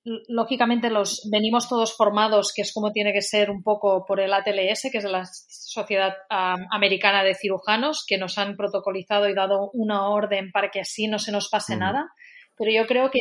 lógicamente 0.04 0.90
los 0.90 1.26
venimos 1.30 1.68
todos 1.68 1.96
formados, 1.96 2.52
que 2.54 2.62
es 2.62 2.73
como 2.73 2.92
tiene 2.92 3.12
que 3.12 3.23
ser 3.23 3.50
un 3.50 3.62
poco 3.62 4.04
por 4.06 4.20
el 4.20 4.32
ATLS, 4.32 4.88
que 4.92 4.99
es 4.99 5.04
la 5.04 5.25
Sociedad 5.25 6.14
Americana 6.28 7.25
de 7.25 7.34
Cirujanos, 7.34 8.04
que 8.06 8.18
nos 8.18 8.37
han 8.37 8.56
protocolizado 8.56 9.28
y 9.28 9.34
dado 9.34 9.70
una 9.73 10.08
orden 10.08 10.52
para 10.52 10.70
que 10.70 10.80
así 10.80 11.06
no 11.06 11.18
se 11.18 11.32
nos 11.32 11.49
pase 11.49 11.76
nada. 11.76 12.11
Pero 12.56 12.70
yo 12.70 12.87
creo 12.87 13.11
que 13.11 13.20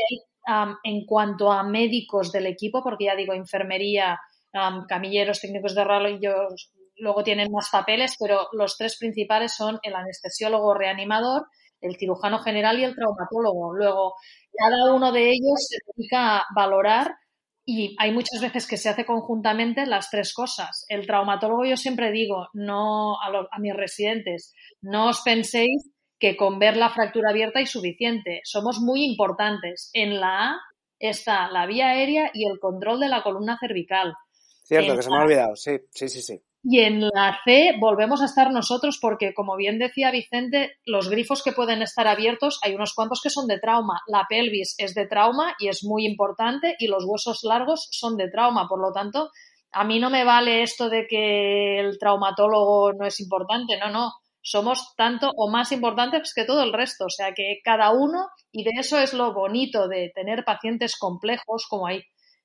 en 0.83 1.05
cuanto 1.05 1.51
a 1.51 1.63
médicos 1.63 2.31
del 2.31 2.47
equipo, 2.47 2.83
porque 2.83 3.05
ya 3.05 3.15
digo, 3.15 3.33
enfermería, 3.33 4.19
camilleros, 4.87 5.39
técnicos 5.39 5.75
de 5.75 5.83
rayos, 5.85 6.71
luego 6.97 7.23
tienen 7.23 7.51
más 7.51 7.69
papeles, 7.71 8.17
pero 8.19 8.49
los 8.51 8.77
tres 8.77 8.97
principales 8.99 9.55
son 9.55 9.79
el 9.83 9.95
anestesiólogo 9.95 10.73
reanimador, 10.73 11.47
el 11.83 11.97
cirujano 11.97 12.39
general 12.39 12.79
y 12.79 12.83
el 12.83 12.95
traumatólogo. 12.95 13.73
Luego, 13.73 14.15
cada 14.57 14.93
uno 14.93 15.11
de 15.11 15.29
ellos 15.29 15.67
se 15.67 15.77
dedica 15.95 16.37
a 16.37 16.45
valorar 16.55 17.15
y 17.65 17.95
hay 17.99 18.11
muchas 18.11 18.41
veces 18.41 18.67
que 18.67 18.77
se 18.77 18.89
hace 18.89 19.05
conjuntamente 19.05 19.85
las 19.85 20.09
tres 20.09 20.33
cosas. 20.33 20.85
El 20.89 21.05
traumatólogo, 21.05 21.65
yo 21.65 21.77
siempre 21.77 22.11
digo, 22.11 22.47
no 22.53 23.15
a, 23.21 23.27
a 23.51 23.59
mis 23.59 23.75
residentes, 23.75 24.53
no 24.81 25.09
os 25.09 25.21
penséis 25.21 25.91
que 26.19 26.37
con 26.37 26.59
ver 26.59 26.77
la 26.77 26.89
fractura 26.89 27.31
abierta 27.31 27.59
es 27.59 27.69
suficiente. 27.69 28.41
Somos 28.43 28.79
muy 28.79 29.03
importantes. 29.03 29.89
En 29.93 30.19
la 30.19 30.51
A 30.51 30.61
está 30.99 31.49
la 31.51 31.65
vía 31.65 31.89
aérea 31.89 32.31
y 32.33 32.47
el 32.49 32.59
control 32.59 32.99
de 32.99 33.09
la 33.09 33.23
columna 33.23 33.57
cervical. 33.59 34.13
Cierto, 34.63 34.95
que 34.95 35.03
se 35.03 35.09
me 35.09 35.17
ha 35.17 35.23
olvidado, 35.23 35.55
sí, 35.55 35.77
sí, 35.91 36.07
sí, 36.07 36.21
sí. 36.21 36.41
Y 36.65 36.79
en 36.79 37.01
la 37.01 37.39
C 37.43 37.75
volvemos 37.77 38.21
a 38.21 38.25
estar 38.25 38.49
nosotros 38.51 38.97
porque, 39.01 39.33
como 39.33 39.57
bien 39.57 39.79
decía 39.79 40.11
Vicente, 40.11 40.77
los 40.85 41.09
grifos 41.09 41.43
que 41.43 41.51
pueden 41.51 41.81
estar 41.81 42.07
abiertos, 42.07 42.57
hay 42.63 42.73
unos 42.73 42.93
cuantos 42.93 43.21
que 43.21 43.29
son 43.29 43.47
de 43.47 43.59
trauma. 43.59 44.01
La 44.07 44.27
pelvis 44.29 44.75
es 44.77 44.95
de 44.95 45.05
trauma 45.05 45.55
y 45.59 45.67
es 45.67 45.83
muy 45.83 46.05
importante 46.05 46.75
y 46.79 46.87
los 46.87 47.03
huesos 47.05 47.43
largos 47.43 47.89
son 47.91 48.15
de 48.15 48.29
trauma. 48.29 48.69
Por 48.69 48.79
lo 48.79 48.93
tanto, 48.93 49.29
a 49.73 49.83
mí 49.83 49.99
no 49.99 50.09
me 50.09 50.23
vale 50.23 50.63
esto 50.63 50.89
de 50.89 51.05
que 51.05 51.81
el 51.81 51.99
traumatólogo 51.99 52.93
no 52.93 53.05
es 53.05 53.19
importante. 53.19 53.77
No, 53.77 53.89
no. 53.89 54.13
Somos 54.41 54.95
tanto 54.95 55.31
o 55.35 55.49
más 55.49 55.73
importantes 55.73 56.33
que 56.33 56.45
todo 56.45 56.63
el 56.63 56.71
resto. 56.71 57.05
O 57.05 57.09
sea 57.09 57.33
que 57.33 57.59
cada 57.61 57.91
uno, 57.91 58.29
y 58.53 58.63
de 58.63 58.71
eso 58.79 58.99
es 58.99 59.13
lo 59.13 59.33
bonito 59.33 59.89
de 59.89 60.13
tener 60.15 60.45
pacientes 60.45 60.95
complejos, 60.97 61.65
como 61.69 61.87
hay 61.87 62.03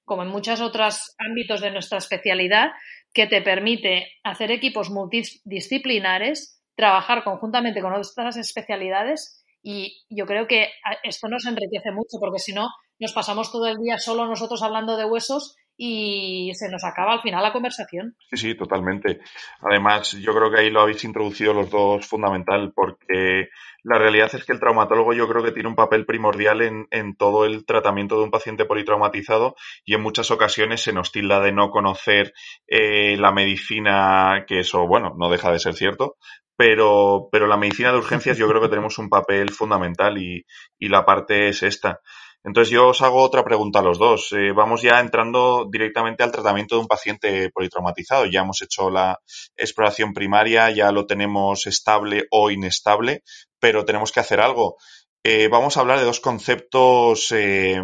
como 0.08 0.24
en 0.24 0.30
muchos 0.30 0.60
otros 0.60 1.14
ámbitos 1.18 1.60
de 1.60 1.70
nuestra 1.70 1.98
especialidad, 1.98 2.70
que 3.12 3.26
te 3.26 3.42
permite 3.42 4.08
hacer 4.22 4.50
equipos 4.50 4.90
multidisciplinares, 4.90 6.62
trabajar 6.76 7.24
conjuntamente 7.24 7.80
con 7.80 7.92
otras 7.92 8.36
especialidades 8.36 9.44
y 9.62 10.04
yo 10.08 10.26
creo 10.26 10.46
que 10.46 10.70
esto 11.02 11.28
nos 11.28 11.46
enriquece 11.46 11.90
mucho 11.90 12.18
porque 12.20 12.38
si 12.38 12.52
no 12.52 12.68
nos 13.00 13.12
pasamos 13.12 13.50
todo 13.50 13.66
el 13.66 13.78
día 13.78 13.98
solo 13.98 14.26
nosotros 14.26 14.62
hablando 14.62 14.96
de 14.96 15.04
huesos 15.04 15.56
y 15.80 16.50
se 16.54 16.68
nos 16.68 16.82
acaba 16.84 17.12
al 17.12 17.22
final 17.22 17.40
la 17.40 17.52
conversación. 17.52 18.16
Sí, 18.30 18.36
sí, 18.36 18.54
totalmente. 18.56 19.20
Además, 19.60 20.12
yo 20.12 20.34
creo 20.34 20.50
que 20.50 20.58
ahí 20.58 20.70
lo 20.70 20.80
habéis 20.80 21.04
introducido 21.04 21.54
los 21.54 21.70
dos 21.70 22.04
fundamental, 22.04 22.72
porque 22.74 23.48
la 23.84 23.96
realidad 23.96 24.28
es 24.34 24.44
que 24.44 24.52
el 24.52 24.58
traumatólogo 24.58 25.12
yo 25.12 25.28
creo 25.28 25.44
que 25.44 25.52
tiene 25.52 25.68
un 25.68 25.76
papel 25.76 26.04
primordial 26.04 26.62
en, 26.62 26.88
en 26.90 27.14
todo 27.14 27.46
el 27.46 27.64
tratamiento 27.64 28.18
de 28.18 28.24
un 28.24 28.32
paciente 28.32 28.64
politraumatizado 28.64 29.54
y 29.84 29.94
en 29.94 30.02
muchas 30.02 30.32
ocasiones 30.32 30.82
se 30.82 30.92
nos 30.92 31.12
tilda 31.12 31.38
de 31.40 31.52
no 31.52 31.70
conocer 31.70 32.34
eh, 32.66 33.16
la 33.16 33.30
medicina, 33.30 34.44
que 34.48 34.58
eso, 34.60 34.88
bueno, 34.88 35.14
no 35.16 35.30
deja 35.30 35.52
de 35.52 35.60
ser 35.60 35.74
cierto, 35.74 36.16
pero, 36.56 37.28
pero 37.30 37.46
la 37.46 37.56
medicina 37.56 37.92
de 37.92 37.98
urgencias 37.98 38.36
yo 38.36 38.48
creo 38.48 38.60
que 38.60 38.68
tenemos 38.68 38.98
un 38.98 39.08
papel 39.08 39.50
fundamental 39.50 40.18
y, 40.18 40.44
y 40.76 40.88
la 40.88 41.04
parte 41.04 41.48
es 41.48 41.62
esta. 41.62 42.00
Entonces 42.48 42.72
yo 42.72 42.88
os 42.88 43.02
hago 43.02 43.22
otra 43.22 43.44
pregunta 43.44 43.80
a 43.80 43.82
los 43.82 43.98
dos. 43.98 44.32
Eh, 44.32 44.52
vamos 44.52 44.80
ya 44.80 45.00
entrando 45.00 45.68
directamente 45.70 46.22
al 46.22 46.32
tratamiento 46.32 46.76
de 46.76 46.80
un 46.80 46.86
paciente 46.88 47.50
politraumatizado. 47.50 48.24
Ya 48.24 48.40
hemos 48.40 48.62
hecho 48.62 48.88
la 48.88 49.20
exploración 49.54 50.14
primaria, 50.14 50.70
ya 50.70 50.90
lo 50.90 51.06
tenemos 51.06 51.66
estable 51.66 52.26
o 52.30 52.50
inestable, 52.50 53.22
pero 53.60 53.84
tenemos 53.84 54.12
que 54.12 54.20
hacer 54.20 54.40
algo. 54.40 54.78
Eh, 55.22 55.48
vamos 55.48 55.76
a 55.76 55.80
hablar 55.80 55.98
de 55.98 56.06
dos 56.06 56.20
conceptos 56.20 57.30
eh, 57.32 57.82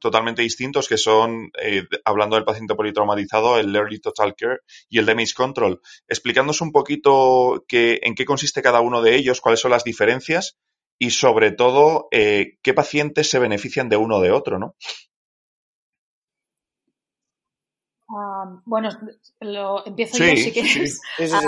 totalmente 0.00 0.42
distintos 0.42 0.88
que 0.88 0.98
son, 0.98 1.52
hablando 2.04 2.34
del 2.34 2.44
paciente 2.44 2.74
politraumatizado, 2.74 3.60
el 3.60 3.76
Early 3.76 4.00
Total 4.00 4.34
Care 4.34 4.58
y 4.88 4.98
el 4.98 5.06
Damage 5.06 5.34
Control. 5.36 5.80
Explicándonos 6.08 6.62
un 6.62 6.72
poquito 6.72 7.64
en 7.70 8.14
qué 8.16 8.24
consiste 8.24 8.60
cada 8.60 8.80
uno 8.80 9.02
de 9.02 9.14
ellos, 9.14 9.40
cuáles 9.40 9.60
son 9.60 9.70
las 9.70 9.84
diferencias 9.84 10.56
y 11.02 11.10
sobre 11.10 11.50
todo 11.50 12.08
eh, 12.10 12.58
qué 12.62 12.74
pacientes 12.74 13.30
se 13.30 13.38
benefician 13.38 13.88
de 13.88 13.96
uno 13.96 14.16
o 14.16 14.20
de 14.20 14.30
otro, 14.30 14.58
¿no? 14.58 14.76
Ah, 18.10 18.60
bueno, 18.66 18.90
lo 19.40 19.86
empiezo 19.86 20.18
yo 20.18 20.36
si 20.36 20.52
quieres. 20.52 21.00
Ah, 21.32 21.40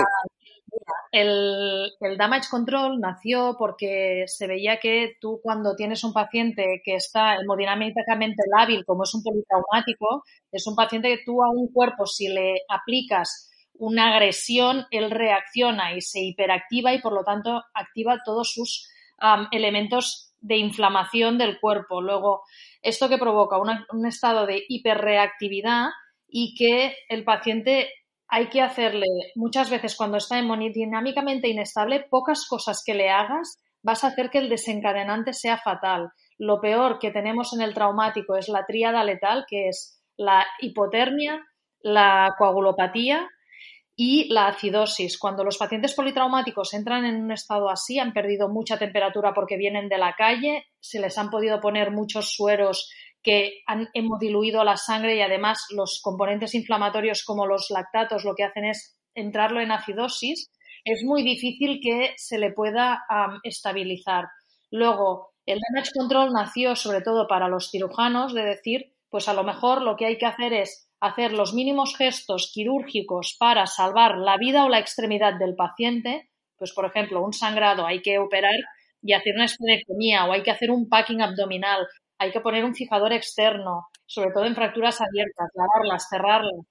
el, 1.11 1.91
el, 1.99 2.17
damage 2.17 2.49
control 2.49 2.99
nació 2.99 3.55
porque 3.59 4.23
se 4.25 4.47
veía 4.47 4.79
que 4.79 5.17
tú 5.21 5.39
cuando 5.43 5.75
tienes 5.75 6.03
un 6.03 6.13
paciente 6.13 6.81
que 6.83 6.95
está 6.95 7.35
hemodinámicamente 7.35 8.41
lábil, 8.51 8.83
como 8.85 9.03
es 9.03 9.13
un 9.13 9.21
politraumático, 9.21 10.23
es 10.51 10.65
un 10.65 10.75
paciente 10.75 11.09
que 11.09 11.23
tú 11.23 11.43
a 11.43 11.51
un 11.51 11.71
cuerpo, 11.71 12.07
si 12.07 12.27
le 12.27 12.61
aplicas 12.67 13.51
una 13.75 14.13
agresión, 14.15 14.87
él 14.89 15.11
reacciona 15.11 15.95
y 15.95 16.01
se 16.01 16.21
hiperactiva 16.21 16.91
y 16.93 17.01
por 17.01 17.13
lo 17.13 17.23
tanto 17.23 17.61
activa 17.75 18.21
todos 18.25 18.51
sus 18.51 18.89
elementos 19.51 20.33
de 20.39 20.57
inflamación 20.57 21.37
del 21.37 21.59
cuerpo. 21.59 22.01
Luego, 22.01 22.41
esto 22.81 23.09
que 23.09 23.17
provoca 23.17 23.57
un 23.57 24.05
estado 24.05 24.45
de 24.45 24.63
hiperreactividad 24.67 25.87
y 26.27 26.55
que 26.55 26.95
el 27.09 27.23
paciente 27.23 27.89
hay 28.27 28.49
que 28.49 28.61
hacerle 28.61 29.05
muchas 29.35 29.69
veces 29.69 29.95
cuando 29.95 30.17
está 30.17 30.39
hemodinámicamente 30.39 31.47
inestable, 31.47 32.05
pocas 32.09 32.47
cosas 32.47 32.83
que 32.85 32.95
le 32.95 33.09
hagas 33.09 33.59
vas 33.83 34.03
a 34.03 34.07
hacer 34.07 34.29
que 34.29 34.39
el 34.39 34.49
desencadenante 34.49 35.33
sea 35.33 35.57
fatal. 35.57 36.09
Lo 36.39 36.59
peor 36.59 36.99
que 36.99 37.11
tenemos 37.11 37.53
en 37.53 37.61
el 37.61 37.73
traumático 37.73 38.35
es 38.35 38.47
la 38.47 38.65
tríada 38.65 39.03
letal, 39.03 39.45
que 39.47 39.67
es 39.67 40.01
la 40.17 40.45
hipotermia, 40.59 41.45
la 41.81 42.33
coagulopatía 42.37 43.27
y 43.95 44.31
la 44.33 44.47
acidosis. 44.47 45.17
Cuando 45.17 45.43
los 45.43 45.57
pacientes 45.57 45.93
politraumáticos 45.93 46.73
entran 46.73 47.05
en 47.05 47.23
un 47.23 47.31
estado 47.31 47.69
así, 47.69 47.99
han 47.99 48.13
perdido 48.13 48.49
mucha 48.49 48.77
temperatura 48.77 49.33
porque 49.33 49.57
vienen 49.57 49.89
de 49.89 49.97
la 49.97 50.15
calle, 50.15 50.65
se 50.79 50.99
les 50.99 51.17
han 51.17 51.29
podido 51.29 51.59
poner 51.61 51.91
muchos 51.91 52.33
sueros 52.33 52.89
que 53.21 53.61
han 53.67 53.89
hemodiluido 53.93 54.63
la 54.63 54.77
sangre 54.77 55.15
y 55.15 55.21
además 55.21 55.65
los 55.69 56.01
componentes 56.03 56.55
inflamatorios 56.55 57.23
como 57.23 57.47
los 57.47 57.69
lactatos 57.69 58.25
lo 58.25 58.35
que 58.35 58.43
hacen 58.43 58.65
es 58.65 58.97
entrarlo 59.15 59.61
en 59.61 59.71
acidosis, 59.71 60.51
es 60.83 61.03
muy 61.03 61.23
difícil 61.23 61.79
que 61.81 62.13
se 62.17 62.37
le 62.37 62.51
pueda 62.51 63.05
estabilizar. 63.43 64.25
Luego, 64.71 65.33
el 65.45 65.59
damage 65.59 65.91
control 65.97 66.33
nació 66.33 66.75
sobre 66.75 67.01
todo 67.01 67.27
para 67.27 67.47
los 67.47 67.69
cirujanos 67.69 68.33
de 68.33 68.43
decir, 68.43 68.93
pues 69.09 69.29
a 69.29 69.33
lo 69.33 69.43
mejor 69.43 69.81
lo 69.81 69.95
que 69.95 70.07
hay 70.07 70.17
que 70.17 70.25
hacer 70.25 70.51
es 70.51 70.89
hacer 71.03 71.33
los 71.33 71.53
mínimos 71.53 71.97
gestos 71.97 72.49
quirúrgicos 72.53 73.35
para 73.37 73.65
salvar 73.65 74.17
la 74.17 74.37
vida 74.37 74.63
o 74.63 74.69
la 74.69 74.79
extremidad 74.79 75.33
del 75.37 75.53
paciente, 75.53 76.29
pues 76.57 76.71
por 76.71 76.85
ejemplo, 76.85 77.21
un 77.21 77.33
sangrado 77.33 77.85
hay 77.85 78.01
que 78.01 78.19
operar 78.19 78.55
y 79.01 79.11
hacer 79.11 79.35
una 79.35 79.43
esplenectomía 79.43 80.23
o 80.23 80.31
hay 80.31 80.43
que 80.43 80.51
hacer 80.51 80.71
un 80.71 80.87
packing 80.87 81.21
abdominal, 81.21 81.85
hay 82.17 82.31
que 82.31 82.39
poner 82.39 82.63
un 82.63 82.73
fijador 82.73 83.11
externo, 83.11 83.87
sobre 84.05 84.31
todo 84.31 84.45
en 84.45 84.55
fracturas 84.55 85.01
abiertas, 85.01 85.49
lavarlas, 85.55 86.07
cerrarlas, 86.09 86.65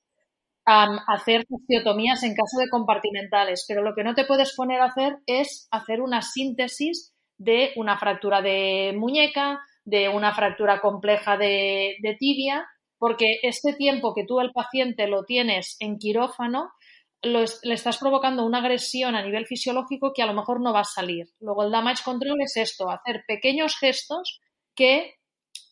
hacer 0.65 1.45
osteotomías 1.51 2.23
en 2.23 2.35
caso 2.35 2.57
de 2.59 2.71
compartimentales, 2.71 3.67
pero 3.69 3.83
lo 3.83 3.95
que 3.95 4.05
no 4.05 4.15
te 4.15 4.25
puedes 4.25 4.57
poner 4.57 4.81
a 4.81 4.87
hacer 4.87 5.19
es 5.27 5.69
hacer 5.71 6.01
una 6.01 6.23
síntesis 6.23 7.13
de 7.37 7.73
una 7.77 7.99
fractura 7.99 8.41
de 8.41 8.95
muñeca, 8.97 9.61
de 9.85 10.09
una 10.09 10.33
fractura 10.33 10.81
compleja 10.81 11.37
de 11.37 12.17
tibia 12.19 12.67
porque 13.03 13.41
este 13.43 13.73
tiempo 13.73 14.15
que 14.15 14.25
tú 14.25 14.39
el 14.39 14.53
paciente 14.53 15.09
lo 15.09 15.25
tienes 15.25 15.75
en 15.81 15.99
quirófano, 15.99 16.71
le 17.21 17.75
estás 17.75 17.99
provocando 17.99 18.47
una 18.47 18.59
agresión 18.59 19.17
a 19.17 19.25
nivel 19.25 19.45
fisiológico 19.45 20.13
que 20.15 20.23
a 20.23 20.27
lo 20.27 20.35
mejor 20.35 20.61
no 20.61 20.73
va 20.73 20.83
a 20.83 20.85
salir. 20.85 21.27
Luego 21.41 21.65
el 21.65 21.73
damage 21.73 22.05
control 22.05 22.41
es 22.43 22.57
esto, 22.57 22.91
hacer 22.91 23.25
pequeños 23.27 23.77
gestos 23.77 24.41
que 24.77 25.17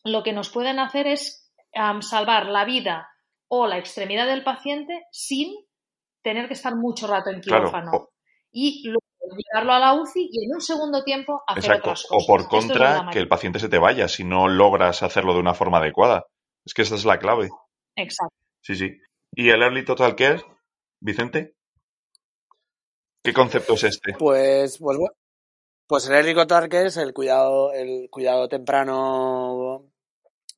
lo 0.03 0.23
que 0.23 0.33
nos 0.33 0.49
pueden 0.49 0.77
hacer 0.77 1.07
es 1.07 1.49
salvar 2.01 2.47
la 2.47 2.65
vida 2.65 3.07
o 3.47 3.65
la 3.65 3.77
extremidad 3.77 4.27
del 4.27 4.43
paciente 4.43 5.05
sin 5.13 5.53
tener 6.21 6.49
que 6.49 6.55
estar 6.55 6.75
mucho 6.75 7.07
rato 7.07 7.29
en 7.29 7.39
quirófano. 7.39 8.09
Y 8.51 8.89
luego 8.89 9.05
llevarlo 9.37 9.71
a 9.71 9.79
la 9.79 9.93
UCI 9.93 10.27
y 10.29 10.47
en 10.47 10.55
un 10.55 10.61
segundo 10.61 11.05
tiempo 11.05 11.43
hacer 11.47 11.77
otras 11.77 12.03
cosas. 12.03 12.11
O 12.11 12.27
por 12.27 12.49
contra, 12.49 13.07
que 13.09 13.19
el 13.19 13.29
paciente 13.29 13.59
se 13.59 13.69
te 13.69 13.77
vaya 13.77 14.09
si 14.09 14.25
no 14.25 14.49
logras 14.49 15.01
hacerlo 15.01 15.33
de 15.33 15.39
una 15.39 15.53
forma 15.53 15.77
adecuada. 15.77 16.25
Es 16.65 16.73
que 16.73 16.83
esa 16.83 16.95
es 16.95 17.05
la 17.05 17.19
clave. 17.19 17.49
Exacto. 17.95 18.35
Sí, 18.61 18.75
sí. 18.75 18.97
¿Y 19.33 19.49
el 19.49 19.61
Early 19.61 19.85
Total 19.85 20.15
Care, 20.15 20.41
Vicente? 20.99 21.55
¿Qué 23.23 23.33
concepto 23.33 23.73
es 23.73 23.83
este? 23.83 24.13
Pues, 24.17 24.77
pues, 24.77 24.97
pues 25.87 26.07
el 26.07 26.15
Early 26.15 26.33
Total 26.33 26.69
Care 26.69 26.87
es 26.87 26.97
el 26.97 27.13
cuidado, 27.13 27.73
el 27.73 28.09
cuidado 28.09 28.47
temprano 28.47 29.85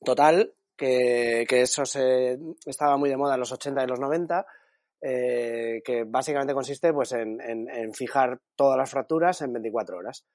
total, 0.03 0.53
que, 0.75 1.45
que 1.47 1.61
eso 1.61 1.85
se, 1.85 2.37
estaba 2.65 2.97
muy 2.97 3.09
de 3.09 3.17
moda 3.17 3.35
en 3.35 3.39
los 3.39 3.51
80 3.51 3.83
y 3.83 3.87
los 3.87 3.99
90 3.99 4.45
eh, 5.05 5.81
que 5.83 6.05
básicamente 6.05 6.53
consiste 6.53 6.93
pues, 6.93 7.11
en, 7.11 7.41
en, 7.41 7.93
fijar 7.93 8.39
todas 8.55 8.77
las 8.77 8.89
fracturas 8.89 9.41
en 9.41 9.51
24 9.51 9.97
horas 9.97 10.25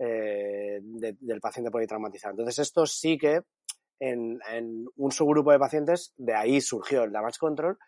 eh, 0.00 0.80
del 0.82 1.40
paciente 1.40 1.70
politraumatizado. 1.70 2.32
Entonces, 2.32 2.58
esto 2.58 2.86
sí 2.86 3.16
que 3.16 3.42
en, 4.00 4.38
un 4.96 5.12
subgrupo 5.12 5.52
de 5.52 5.58
pacientes, 5.58 6.14
de 6.16 6.34
ahí 6.34 6.60
surgió 6.60 7.04
el 7.04 7.12
damage 7.12 7.38
control, 7.38 7.78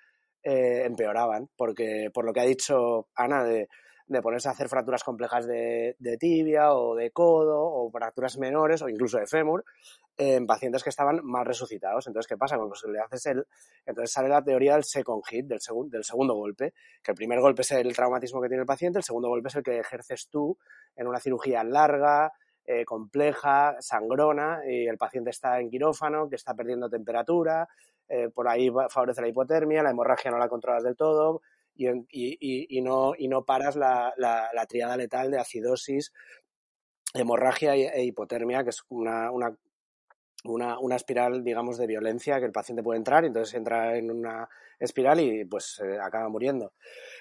eh, 0.43 0.85
empeoraban, 0.85 1.49
porque 1.57 2.11
por 2.13 2.25
lo 2.25 2.33
que 2.33 2.41
ha 2.41 2.45
dicho 2.45 3.09
Ana 3.15 3.45
de, 3.45 3.69
ponerse 4.23 4.49
a 4.49 4.53
hacer 4.53 4.69
fracturas 4.69 5.05
complejas 5.05 5.47
de, 5.47 5.97
tibia 6.19 6.73
o 6.73 6.95
de 6.95 7.11
codo 7.11 7.61
o 7.61 7.91
fracturas 7.91 8.39
menores 8.39 8.81
o 8.81 8.89
incluso 8.89 9.19
de 9.19 9.27
fémur, 9.27 9.65
en 10.17 10.47
pacientes 10.47 10.83
que 10.83 10.91
estaban 10.91 11.21
mal 11.23 11.45
resucitados. 11.45 12.07
Entonces, 12.07 12.29
¿qué 12.29 12.37
pasa? 12.37 12.57
Cuando 12.57 12.75
le 12.91 12.99
haces 12.99 13.27
el... 13.27 13.47
Entonces 13.87 14.11
sale 14.11 14.29
la 14.29 14.43
teoría 14.43 14.75
del 14.75 14.85
second 14.85 15.23
hit, 15.27 15.47
del, 15.47 15.61
del 15.91 16.05
segundo 16.05 16.35
golpe, 16.35 16.73
que 17.03 17.13
el 17.13 17.17
primer 17.17 17.41
golpe 17.41 17.63
es 17.63 17.71
el 17.73 17.95
traumatismo 17.95 18.41
que 18.41 18.49
tiene 18.49 18.63
el 18.63 18.67
paciente, 18.67 18.99
el 18.99 19.05
segundo 19.05 19.29
golpe 19.29 19.49
es 19.49 19.57
el 19.57 19.63
que 19.63 19.79
ejerces 19.79 20.29
tú 20.29 20.59
en 20.97 21.07
una 21.07 21.21
cirugía 21.21 21.63
larga, 21.63 22.33
eh, 22.71 22.85
compleja, 22.85 23.77
sangrona, 23.81 24.61
y 24.69 24.87
el 24.87 24.99
paciente 24.99 25.31
está 25.31 25.59
en 25.59 25.71
quirófano, 25.71 26.29
que 26.29 26.37
está 26.37 26.53
perdiendo 26.53 26.91
temperatura, 26.91 27.67
eh, 28.07 28.29
por 28.29 28.47
ahí 28.47 28.71
favorece 28.91 29.23
la 29.23 29.29
hipotermia, 29.29 29.83
la 29.83 29.91
hemorragia 29.91 30.31
no 30.31 30.37
la 30.37 30.51
controlas 30.51 30.83
del 30.83 30.95
todo, 30.95 31.41
y, 31.75 32.83
no, 32.83 33.15
y 33.17 33.29
no 33.29 33.45
paras 33.47 33.75
la, 33.75 34.13
la, 34.19 34.51
la, 34.53 34.67
triada 34.67 34.99
letal 34.99 35.31
de 35.31 35.39
acidosis, 35.39 36.13
hemorragia 37.15 37.75
e 37.75 38.05
hipotermia, 38.05 38.63
que 38.65 38.71
es 38.71 38.83
una, 38.91 39.31
una 39.31 39.57
una, 40.45 40.77
espiral, 40.95 41.43
digamos, 41.43 41.79
de 41.79 41.87
violencia 41.87 42.39
que 42.39 42.45
el 42.45 42.53
paciente 42.53 42.83
puede 42.83 42.99
entrar, 42.99 43.25
y 43.25 43.29
entonces 43.29 43.55
entra 43.55 43.97
en 43.97 44.11
una 44.11 44.47
espiral 44.79 45.21
y 45.21 45.47
pues 45.47 45.81
acaba 46.03 46.29
muriendo. 46.29 46.73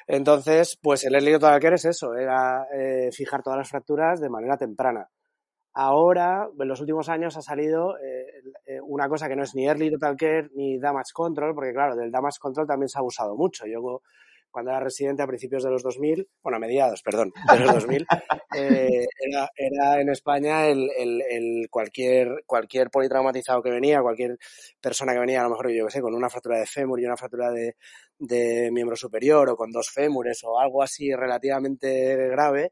Entonces, 0.07 0.77
pues 0.81 1.05
el 1.05 1.13
care 1.39 1.75
es 1.75 1.85
eso, 1.85 2.15
era 2.15 2.67
eh, 2.73 3.11
fijar 3.13 3.41
todas 3.41 3.57
las 3.57 3.69
fracturas 3.69 4.19
de 4.19 4.29
manera 4.29 4.57
temprana. 4.57 5.09
Ahora, 5.79 6.49
en 6.59 6.67
los 6.67 6.81
últimos 6.81 7.07
años 7.07 7.37
ha 7.37 7.41
salido 7.43 7.99
eh, 7.99 8.25
eh 8.65 8.79
una 8.81 9.07
cosa 9.07 9.27
que 9.27 9.35
no 9.35 9.43
es 9.43 9.53
ni 9.53 9.67
early 9.67 9.91
total 9.91 10.17
care 10.17 10.49
ni 10.55 10.79
damage 10.79 11.11
control, 11.13 11.53
porque 11.53 11.71
claro, 11.71 11.95
del 11.95 12.09
damage 12.09 12.39
control 12.39 12.65
también 12.65 12.89
se 12.89 12.97
ha 12.97 13.01
abusado 13.01 13.35
mucho. 13.35 13.67
Yo 13.67 14.01
cuando 14.49 14.71
era 14.71 14.79
residente 14.79 15.21
a 15.21 15.27
principios 15.27 15.61
de 15.63 15.69
los 15.69 15.83
2000, 15.83 16.27
bueno, 16.41 16.55
a 16.55 16.59
mediados, 16.59 17.03
perdón, 17.03 17.31
de 17.53 17.59
los 17.59 17.73
2000, 17.75 18.07
eh, 18.57 19.05
era, 19.19 19.51
era, 19.55 20.01
en 20.01 20.09
España 20.09 20.67
el, 20.67 20.89
el, 20.97 21.21
el, 21.29 21.67
cualquier, 21.69 22.43
cualquier 22.47 22.89
politraumatizado 22.89 23.61
que 23.61 23.69
venía, 23.69 24.01
cualquier 24.01 24.39
persona 24.81 25.13
que 25.13 25.19
venía, 25.19 25.41
a 25.41 25.43
lo 25.43 25.51
mejor 25.51 25.69
yo 25.69 25.85
que 25.85 25.91
sé, 25.91 26.01
con 26.01 26.15
una 26.15 26.31
fractura 26.31 26.57
de 26.57 26.65
fémur 26.65 26.99
y 26.99 27.05
una 27.05 27.17
fractura 27.17 27.51
de, 27.51 27.75
de 28.17 28.71
miembro 28.71 28.95
superior 28.95 29.47
o 29.47 29.55
con 29.55 29.71
dos 29.71 29.91
fémures 29.91 30.43
o 30.43 30.59
algo 30.59 30.81
así 30.81 31.13
relativamente 31.13 32.15
grave, 32.29 32.71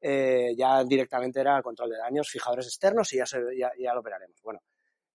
eh, 0.00 0.54
ya 0.56 0.84
directamente 0.84 1.40
era 1.40 1.62
control 1.62 1.90
de 1.90 1.98
daños, 1.98 2.30
fijadores 2.30 2.66
externos 2.66 3.12
y 3.12 3.18
ya, 3.18 3.26
se, 3.26 3.40
ya, 3.56 3.70
ya 3.78 3.94
lo 3.94 4.00
operaremos. 4.00 4.40
Bueno, 4.42 4.60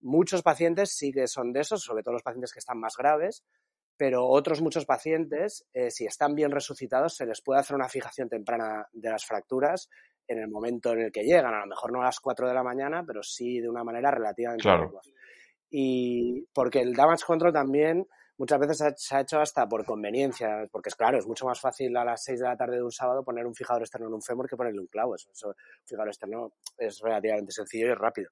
muchos 0.01 0.41
pacientes 0.41 0.91
sí 0.91 1.11
que 1.11 1.27
son 1.27 1.53
de 1.53 1.61
esos, 1.61 1.83
sobre 1.83 2.03
todo 2.03 2.13
los 2.13 2.23
pacientes 2.23 2.53
que 2.53 2.59
están 2.59 2.79
más 2.79 2.95
graves, 2.97 3.43
pero 3.97 4.27
otros 4.27 4.61
muchos 4.61 4.85
pacientes, 4.85 5.65
eh, 5.73 5.91
si 5.91 6.05
están 6.05 6.33
bien 6.33 6.51
resucitados, 6.51 7.15
se 7.15 7.25
les 7.25 7.41
puede 7.41 7.59
hacer 7.59 7.75
una 7.75 7.87
fijación 7.87 8.29
temprana 8.29 8.87
de 8.91 9.09
las 9.09 9.25
fracturas 9.25 9.89
en 10.27 10.39
el 10.39 10.49
momento 10.49 10.93
en 10.93 11.01
el 11.01 11.11
que 11.11 11.23
llegan, 11.23 11.53
a 11.53 11.59
lo 11.59 11.67
mejor 11.67 11.91
no 11.91 12.01
a 12.01 12.05
las 12.05 12.19
4 12.19 12.47
de 12.47 12.53
la 12.53 12.63
mañana, 12.63 13.03
pero 13.05 13.21
sí 13.21 13.59
de 13.59 13.69
una 13.69 13.83
manera 13.83 14.09
relativamente 14.09 14.63
claro. 14.63 14.91
Y 15.69 16.47
porque 16.53 16.79
el 16.79 16.93
damage 16.93 17.25
control 17.25 17.53
también 17.53 18.07
muchas 18.41 18.59
veces 18.59 18.95
se 18.97 19.15
ha 19.15 19.19
hecho 19.19 19.39
hasta 19.39 19.69
por 19.69 19.85
conveniencia, 19.85 20.67
porque 20.71 20.89
es 20.89 20.95
claro, 20.95 21.19
es 21.19 21.27
mucho 21.27 21.45
más 21.45 21.59
fácil 21.59 21.95
a 21.95 22.03
las 22.03 22.23
6 22.23 22.39
de 22.39 22.47
la 22.47 22.57
tarde 22.57 22.77
de 22.77 22.81
un 22.83 22.91
sábado 22.91 23.23
poner 23.23 23.45
un 23.45 23.53
fijador 23.53 23.83
externo 23.83 24.07
en 24.07 24.15
un 24.15 24.21
fémur 24.23 24.49
que 24.49 24.57
ponerle 24.57 24.79
un 24.79 24.87
clavo. 24.87 25.13
Eso, 25.13 25.53
fijador 25.85 26.07
externo 26.07 26.51
es 26.75 26.99
relativamente 27.01 27.51
sencillo 27.51 27.91
y 27.91 27.93
rápido. 27.93 28.31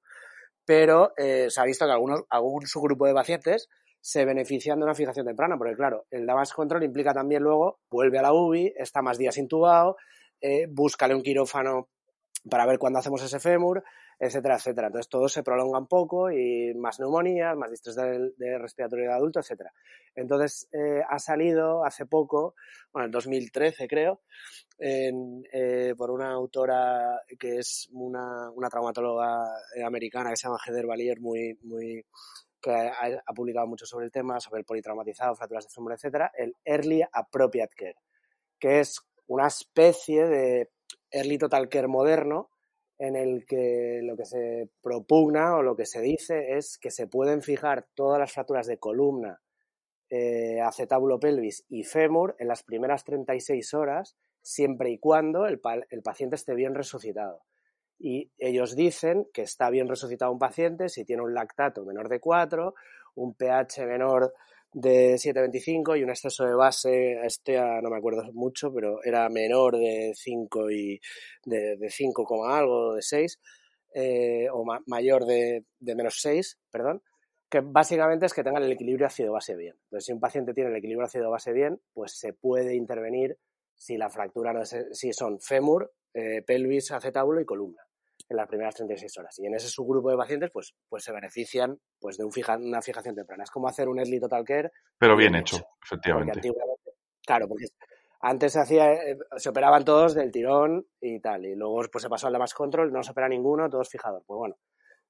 Pero 0.64 1.12
eh, 1.16 1.46
se 1.48 1.60
ha 1.60 1.64
visto 1.64 1.86
que 1.86 1.92
algunos, 1.92 2.22
algún 2.28 2.66
subgrupo 2.66 3.06
de 3.06 3.14
pacientes 3.14 3.68
se 4.00 4.24
benefician 4.24 4.80
de 4.80 4.84
una 4.86 4.96
fijación 4.96 5.26
temprana, 5.26 5.56
porque 5.56 5.76
claro, 5.76 6.06
el 6.10 6.26
damage 6.26 6.54
control 6.56 6.82
implica 6.82 7.14
también 7.14 7.44
luego, 7.44 7.78
vuelve 7.88 8.18
a 8.18 8.22
la 8.22 8.32
UBI, 8.32 8.74
está 8.76 9.02
más 9.02 9.16
días 9.16 9.38
intubado, 9.38 9.96
eh, 10.40 10.66
búscale 10.68 11.14
un 11.14 11.22
quirófano 11.22 11.88
para 12.50 12.66
ver 12.66 12.80
cuándo 12.80 12.98
hacemos 12.98 13.22
ese 13.22 13.38
fémur, 13.38 13.84
etcétera, 14.20 14.56
etcétera. 14.56 14.88
Entonces 14.88 15.08
todo 15.08 15.28
se 15.30 15.42
prolonga 15.42 15.78
un 15.78 15.86
poco 15.86 16.30
y 16.30 16.74
más 16.74 17.00
neumonías, 17.00 17.56
más 17.56 17.70
distrés 17.70 17.96
de, 17.96 18.32
de 18.36 18.58
respiratorio 18.58 19.06
de 19.06 19.14
adulto, 19.14 19.40
etcétera. 19.40 19.72
Entonces 20.14 20.68
eh, 20.72 21.00
ha 21.08 21.18
salido 21.18 21.82
hace 21.86 22.04
poco, 22.04 22.54
bueno, 22.92 23.06
en 23.06 23.12
2013 23.12 23.88
creo, 23.88 24.20
eh, 24.78 25.94
por 25.96 26.10
una 26.10 26.32
autora 26.32 27.22
que 27.38 27.58
es 27.58 27.88
una, 27.92 28.50
una 28.50 28.68
traumatóloga 28.68 29.42
americana 29.86 30.30
que 30.30 30.36
se 30.36 30.48
llama 30.48 30.60
Heather 30.66 30.86
Valier, 30.86 31.18
muy, 31.18 31.58
muy, 31.62 32.04
que 32.60 32.70
ha, 32.70 33.22
ha, 33.24 33.32
publicado 33.32 33.66
mucho 33.66 33.86
sobre 33.86 34.04
el 34.04 34.12
tema, 34.12 34.38
sobre 34.38 34.60
el 34.60 34.66
politraumatizado, 34.66 35.34
fracturas 35.34 35.64
de 35.64 35.70
fémur, 35.70 35.94
etcétera, 35.94 36.30
el 36.36 36.54
Early 36.62 37.02
Appropriate 37.10 37.74
Care, 37.74 37.96
que 38.58 38.80
es 38.80 39.00
una 39.28 39.46
especie 39.46 40.26
de 40.26 40.70
Early 41.10 41.38
Total 41.38 41.70
Care 41.70 41.88
moderno 41.88 42.49
en 43.00 43.16
el 43.16 43.46
que 43.46 44.00
lo 44.02 44.14
que 44.14 44.26
se 44.26 44.68
propugna 44.82 45.56
o 45.56 45.62
lo 45.62 45.74
que 45.74 45.86
se 45.86 46.02
dice 46.02 46.58
es 46.58 46.76
que 46.76 46.90
se 46.90 47.06
pueden 47.06 47.40
fijar 47.40 47.88
todas 47.94 48.18
las 48.18 48.32
fracturas 48.32 48.66
de 48.66 48.78
columna, 48.78 49.40
eh, 50.10 50.60
acetábulo 50.60 51.18
pelvis 51.18 51.64
y 51.70 51.82
fémur 51.82 52.36
en 52.38 52.48
las 52.48 52.62
primeras 52.62 53.04
36 53.04 53.72
horas, 53.72 54.18
siempre 54.42 54.90
y 54.90 54.98
cuando 54.98 55.46
el, 55.46 55.62
el 55.88 56.02
paciente 56.02 56.36
esté 56.36 56.54
bien 56.54 56.74
resucitado. 56.74 57.42
Y 57.98 58.32
ellos 58.36 58.76
dicen 58.76 59.26
que 59.32 59.42
está 59.42 59.70
bien 59.70 59.88
resucitado 59.88 60.30
un 60.30 60.38
paciente 60.38 60.90
si 60.90 61.06
tiene 61.06 61.22
un 61.22 61.32
lactato 61.32 61.86
menor 61.86 62.10
de 62.10 62.20
4, 62.20 62.74
un 63.14 63.34
pH 63.34 63.86
menor 63.86 64.34
de 64.72 65.14
7,25 65.14 65.98
y 65.98 66.02
un 66.02 66.10
exceso 66.10 66.44
de 66.44 66.54
base, 66.54 67.20
este 67.24 67.58
no 67.82 67.90
me 67.90 67.96
acuerdo 67.96 68.22
mucho, 68.32 68.72
pero 68.72 69.02
era 69.02 69.28
menor 69.28 69.76
de 69.76 70.12
5 70.14 70.70
y 70.70 71.00
de, 71.44 71.76
de 71.76 71.90
5, 71.90 72.46
algo, 72.46 72.94
de 72.94 73.02
6, 73.02 73.40
eh, 73.94 74.46
o 74.52 74.64
ma 74.64 74.80
mayor 74.86 75.26
de, 75.26 75.64
de 75.78 75.94
menos 75.94 76.20
6, 76.20 76.58
perdón, 76.70 77.02
que 77.50 77.60
básicamente 77.60 78.26
es 78.26 78.34
que 78.34 78.44
tengan 78.44 78.62
el 78.62 78.72
equilibrio 78.72 79.06
ácido-base 79.06 79.56
bien. 79.56 79.76
Entonces, 79.84 80.06
si 80.06 80.12
un 80.12 80.20
paciente 80.20 80.54
tiene 80.54 80.70
el 80.70 80.76
equilibrio 80.76 81.06
ácido-base 81.06 81.52
bien, 81.52 81.80
pues 81.92 82.16
se 82.18 82.32
puede 82.32 82.76
intervenir 82.76 83.38
si 83.74 83.96
la 83.96 84.10
fractura 84.10 84.52
no 84.52 84.62
es, 84.62 84.76
si 84.92 85.12
son 85.12 85.40
fémur, 85.40 85.92
eh, 86.14 86.42
pelvis, 86.42 86.92
acetábulo 86.92 87.40
y 87.40 87.44
columna 87.44 87.89
en 88.28 88.36
las 88.36 88.48
primeras 88.48 88.74
36 88.74 89.18
horas. 89.18 89.38
Y 89.38 89.46
en 89.46 89.54
ese 89.54 89.68
subgrupo 89.68 90.10
de 90.10 90.16
pacientes, 90.16 90.50
pues, 90.52 90.74
pues 90.88 91.04
se 91.04 91.12
benefician 91.12 91.78
pues, 91.98 92.16
de 92.16 92.24
un 92.24 92.32
fija, 92.32 92.56
una 92.56 92.82
fijación 92.82 93.14
temprana. 93.14 93.44
Es 93.44 93.50
como 93.50 93.68
hacer 93.68 93.88
un 93.88 93.98
early 93.98 94.20
total 94.20 94.44
care. 94.44 94.70
Pero 94.98 95.16
bien, 95.16 95.34
hecho, 95.34 95.56
hecho, 95.56 95.66
efectivamente. 95.84 96.40
Porque 96.42 96.52
claro, 97.24 97.48
porque 97.48 97.66
antes 98.20 98.52
se 98.52 98.60
hacía, 98.60 98.92
eh, 98.92 99.18
se 99.36 99.48
operaban 99.48 99.84
todos 99.84 100.14
del 100.14 100.30
tirón 100.30 100.86
y 101.00 101.20
tal. 101.20 101.46
Y 101.46 101.54
luego 101.54 101.82
pues, 101.90 102.02
se 102.02 102.08
pasó 102.08 102.26
al 102.26 102.32
damage 102.32 102.54
control, 102.54 102.92
no 102.92 103.02
se 103.02 103.12
opera 103.12 103.28
ninguno, 103.28 103.70
todos 103.70 103.88
fijados. 103.88 104.22
Pues 104.26 104.36
bueno, 104.38 104.56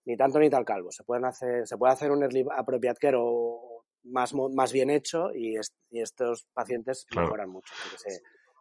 ni 0.04 0.16
tanto 0.16 0.38
ni 0.38 0.50
tal 0.50 0.64
calvo. 0.64 0.90
Se, 0.90 1.04
pueden 1.04 1.24
hacer, 1.24 1.66
se 1.66 1.76
puede 1.76 1.92
hacer 1.92 2.10
un 2.10 2.22
early 2.22 2.46
appropriate 2.56 2.98
care 3.00 3.16
o 3.18 3.84
más, 4.04 4.32
más 4.34 4.72
bien 4.72 4.90
hecho 4.90 5.30
y, 5.34 5.56
est 5.56 5.74
y 5.90 6.00
estos 6.00 6.46
pacientes 6.54 7.04
claro. 7.06 7.26
mejoran 7.26 7.50
mucho. 7.50 7.72
Porque 7.82 7.98
se, 7.98 8.20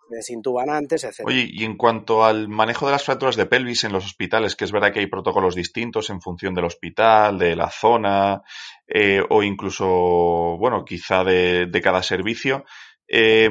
desintuban 0.10 0.70
antes, 0.70 1.04
etc. 1.04 1.22
Oye, 1.26 1.48
y 1.52 1.64
en 1.64 1.78
cuanto 1.78 2.24
al 2.24 2.48
manejo 2.48 2.86
de 2.86 2.94
las 2.94 3.04
fracturas 3.04 3.36
de 3.36 3.46
pelvis 3.46 3.84
en 3.84 3.94
los 3.94 4.06
hospitales, 4.06 4.56
que 4.56 4.66
es 4.66 4.72
verdad 4.72 4.92
que 4.92 5.00
hay 5.00 5.08
protocolos 5.08 5.56
distintos 5.56 6.10
en 6.10 6.22
función 6.22 6.54
del 6.54 6.66
hospital, 6.66 7.38
de 7.38 7.56
la 7.56 7.70
zona, 7.70 8.42
eh, 8.88 9.22
o 9.30 9.44
incluso, 9.44 9.88
bueno, 10.58 10.84
quizá 10.84 11.24
de, 11.24 11.68
de 11.68 11.82
cada 11.82 12.04
servicio, 12.04 12.66
eh, 13.12 13.50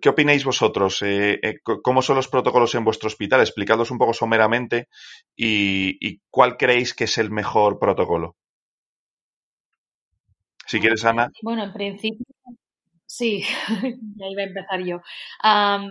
¿Qué 0.00 0.08
opináis 0.08 0.44
vosotros? 0.44 1.00
Eh, 1.02 1.38
eh, 1.40 1.60
¿Cómo 1.62 2.02
son 2.02 2.16
los 2.16 2.26
protocolos 2.26 2.74
en 2.74 2.84
vuestro 2.84 3.06
hospital? 3.06 3.40
Explicadlos 3.40 3.92
un 3.92 3.98
poco 3.98 4.12
someramente 4.12 4.88
y, 5.36 5.96
y, 6.00 6.20
cuál 6.30 6.56
creéis 6.56 6.92
que 6.92 7.04
es 7.04 7.16
el 7.18 7.30
mejor 7.30 7.78
protocolo. 7.78 8.34
Si 10.66 10.80
quieres, 10.80 11.04
Ana. 11.04 11.30
Bueno, 11.42 11.62
en 11.62 11.72
principio, 11.72 12.26
sí, 13.06 13.42
ya 14.16 14.26
iba 14.28 14.42
a 14.42 14.46
empezar 14.46 14.84
yo. 14.84 15.00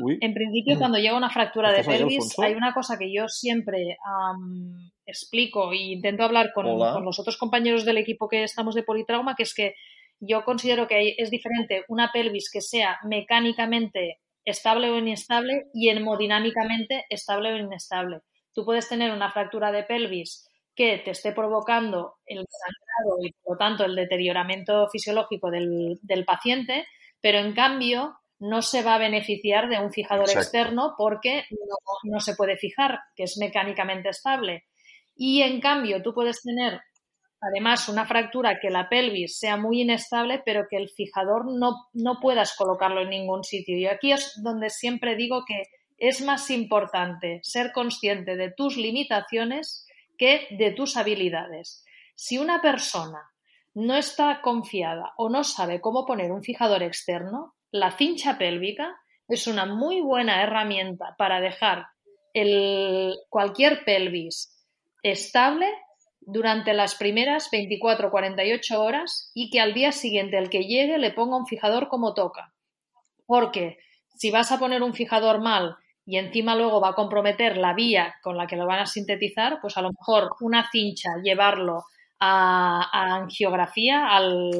Uy. 0.01 0.17
en 0.21 0.34
principio, 0.34 0.78
cuando 0.78 0.97
llega 0.97 1.17
una 1.17 1.30
fractura 1.30 1.71
de 1.71 1.80
¿Estás 1.80 1.95
ahí, 1.95 1.99
pelvis, 2.01 2.39
hay 2.39 2.54
una 2.54 2.73
cosa 2.73 2.97
que 2.97 3.12
yo 3.12 3.28
siempre 3.28 3.97
am, 4.06 4.91
explico 5.06 5.71
e 5.71 5.78
intento 5.78 6.23
hablar 6.23 6.51
con, 6.54 6.65
los 6.65 7.19
otros 7.19 7.38
compañeros 7.38 7.86
del 7.86 7.97
equipo 7.97 8.28
que 8.28 8.43
estamos 8.43 8.75
de 8.75 8.84
politrauma, 8.84 9.36
que 9.36 9.43
es 9.43 9.54
que 9.54 9.75
yo 10.19 10.43
considero 10.43 10.88
que 10.88 11.15
es 11.17 11.30
diferente 11.30 11.84
una 11.88 12.12
pelvis 12.12 12.49
que 12.51 12.62
sea 12.62 12.99
mecánicamente 13.04 14.19
estable 14.45 14.89
o 14.89 14.97
inestable 14.97 15.65
y 15.73 15.89
hemodinámicamente 15.89 17.06
estable 17.10 17.54
o 17.54 17.58
inestable. 17.58 18.19
Tú 18.54 18.63
puedes 18.63 18.88
tener 18.88 19.12
una 19.12 19.32
fractura 19.32 19.71
de 19.71 19.84
pelvis 19.84 20.47
que 20.75 20.99
te 20.99 21.12
esté 21.12 21.32
provocando 21.32 22.15
el 22.25 22.45
sangrado 22.49 23.17
y 23.23 23.32
por 23.41 23.54
lo 23.54 23.58
tanto 23.58 23.86
el 23.86 23.95
deterioramiento 23.95 24.88
fisiológico 24.89 25.49
del, 25.49 25.97
del 26.01 26.25
paciente, 26.25 26.86
pero 27.21 27.39
en 27.39 27.54
cambio 27.54 28.17
no 28.39 28.62
se 28.62 28.84
va 28.84 28.95
a 28.95 28.99
beneficiar 28.99 29.69
de 29.69 29.80
un 29.80 29.91
fijador 29.91 30.25
Exacto. 30.30 30.41
externo 30.41 30.95
porque 30.97 31.45
no, 31.51 31.75
no 32.04 32.19
se 32.19 32.36
puede 32.36 32.58
fijar, 32.58 32.99
que 33.15 33.23
es 33.23 33.38
mecánicamente 33.38 34.10
estable. 34.10 34.65
Y 35.15 35.41
en 35.41 35.62
cambio 35.62 36.01
tú 36.01 36.13
puedes 36.13 36.41
tener 36.41 36.82
además 37.41 37.88
una 37.89 38.06
fractura 38.06 38.60
que 38.60 38.69
la 38.69 38.89
pelvis 38.89 39.38
sea 39.38 39.58
muy 39.58 39.82
inestable, 39.82 40.41
pero 40.45 40.65
que 40.69 40.78
el 40.78 40.89
fijador 40.89 41.45
no, 41.45 41.88
no 41.93 42.19
puedas 42.19 42.56
colocarlo 42.56 43.01
en 43.01 43.10
ningún 43.10 43.43
sitio. 43.43 43.78
Y 43.78 43.88
aquí 43.88 44.12
es 44.12 44.34
donde 44.43 44.69
siempre 44.69 45.15
digo 45.15 45.43
que 45.45 45.63
es 45.97 46.21
más 46.21 46.49
importante 46.49 47.39
ser 47.43 47.71
consciente 47.71 48.36
de 48.36 48.51
tus 48.51 48.78
limitaciones 48.78 49.88
que 50.17 50.47
de 50.51 50.71
tus 50.71 50.97
habilidades. 50.97 51.86
Si 52.15 52.38
una 52.38 52.62
persona 52.62 53.32
no 53.76 53.96
está 53.96 54.42
confiada 54.42 55.14
o 55.18 55.30
no 55.30 55.44
sabe 55.44 55.82
cómo 55.82 56.06
poner 56.06 56.32
un 56.32 56.44
fijador 56.44 56.82
externo, 56.82 57.56
la 57.72 57.92
cincha 57.92 58.38
pélvica 58.38 58.96
es 59.28 59.48
una 59.48 59.66
muy 59.66 60.02
buena 60.02 60.42
herramienta 60.42 61.14
para 61.18 61.42
dejar 61.42 61.88
cualquier 63.30 63.84
pelvis 63.86 64.66
estable 65.04 65.68
durante 66.22 66.74
las 66.74 66.96
primeras 66.96 67.50
24-48 67.52 68.78
horas 68.78 69.32
y 69.34 69.50
que 69.50 69.60
al 69.60 69.74
día 69.74 69.92
siguiente 69.92 70.38
el 70.38 70.50
que 70.50 70.64
llegue 70.64 70.98
le 70.98 71.12
ponga 71.12 71.38
un 71.38 71.46
fijador 71.46 71.88
como 71.88 72.14
toca. 72.14 72.54
Porque 73.26 73.78
si 74.16 74.32
vas 74.32 74.52
a 74.52 74.60
poner 74.60 74.84
un 74.84 74.94
fijador 74.94 75.42
mal 75.42 75.76
y 76.06 76.18
encima 76.18 76.56
luego 76.56 76.82
va 76.82 76.90
a 76.90 76.96
comprometer 76.96 77.58
la 77.58 77.74
vía 77.74 78.16
con 78.22 78.38
la 78.38 78.48
que 78.48 78.56
lo 78.56 78.68
van 78.68 78.80
a 78.80 78.86
sintetizar, 78.86 79.60
pues 79.62 79.78
a 79.78 79.82
lo 79.82 79.92
mejor 79.92 80.32
una 80.42 80.70
cincha, 80.72 81.10
llevarlo 81.24 81.84
a, 82.26 83.16
angiografía, 83.16 84.08
al, 84.08 84.52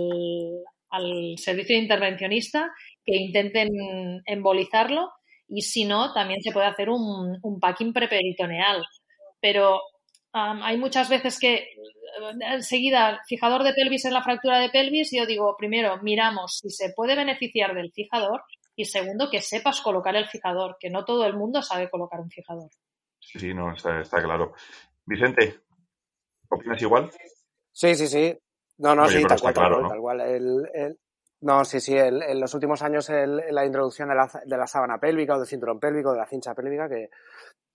al 0.90 1.36
servicio 1.38 1.78
intervencionista, 1.78 2.72
que 3.06 3.16
intenten 3.16 3.70
embolizarlo 4.26 5.12
y 5.48 5.62
si 5.62 5.86
no, 5.86 6.14
también 6.14 6.42
se 6.42 6.52
puede 6.52 6.68
hacer 6.68 6.90
un, 6.90 7.38
un 7.42 7.60
packing 7.60 7.94
preperitoneal. 7.94 8.84
Pero 9.40 9.76
um, 10.34 10.64
hay 10.64 10.78
muchas 10.78 11.10
veces 11.10 11.40
que 11.40 11.56
eh, 11.56 11.68
enseguida, 12.52 13.22
fijador 13.28 13.64
de 13.64 13.74
pelvis 13.74 14.06
en 14.06 14.14
la 14.14 14.24
fractura 14.24 14.60
de 14.60 14.70
pelvis, 14.70 15.12
yo 15.12 15.26
digo, 15.26 15.56
primero, 15.58 16.02
miramos 16.02 16.60
si 16.62 16.70
se 16.70 16.94
puede 16.96 17.16
beneficiar 17.16 17.76
del 17.76 17.92
fijador 17.92 18.44
y 18.76 18.86
segundo, 18.86 19.30
que 19.30 19.42
sepas 19.42 19.82
colocar 19.82 20.16
el 20.16 20.28
fijador, 20.28 20.78
que 20.80 20.90
no 20.90 21.06
todo 21.06 21.26
el 21.26 21.36
mundo 21.36 21.62
sabe 21.62 21.90
colocar 21.90 22.20
un 22.20 22.30
fijador. 22.30 22.70
Sí, 23.20 23.54
no, 23.54 23.74
está, 23.74 24.02
está 24.02 24.22
claro. 24.22 24.54
Vicente, 25.06 25.62
¿opinas 26.50 26.82
igual? 26.82 27.12
Sí, 27.76 27.94
sí, 27.96 28.08
sí. 28.08 28.38
No, 28.78 28.96
no, 28.96 29.04
Oye, 29.04 29.20
sí, 29.20 29.26
tal 29.28 29.42
cual, 29.42 29.54
claro, 29.54 29.82
¿no? 29.82 29.90
tal 29.90 30.00
cual. 30.00 30.22
El- 30.22 30.70
el- 30.74 30.98
no, 31.42 31.66
sí, 31.66 31.82
sí, 31.82 31.94
el- 31.96 32.24
en 32.24 32.40
los 32.40 32.54
últimos 32.54 32.82
años 32.82 33.10
el- 33.10 33.42
la 33.52 33.66
introducción 33.66 34.08
de 34.08 34.16
la, 34.16 34.30
de 34.46 34.58
la 34.58 34.66
sábana 34.66 34.98
pélvica 34.98 35.36
o 35.36 35.40
del 35.40 35.48
cinturón 35.48 35.80
pélvico, 35.80 36.14
de 36.14 36.18
la 36.20 36.26
cincha 36.26 36.56
pélvica, 36.56 36.88
que, 36.88 37.10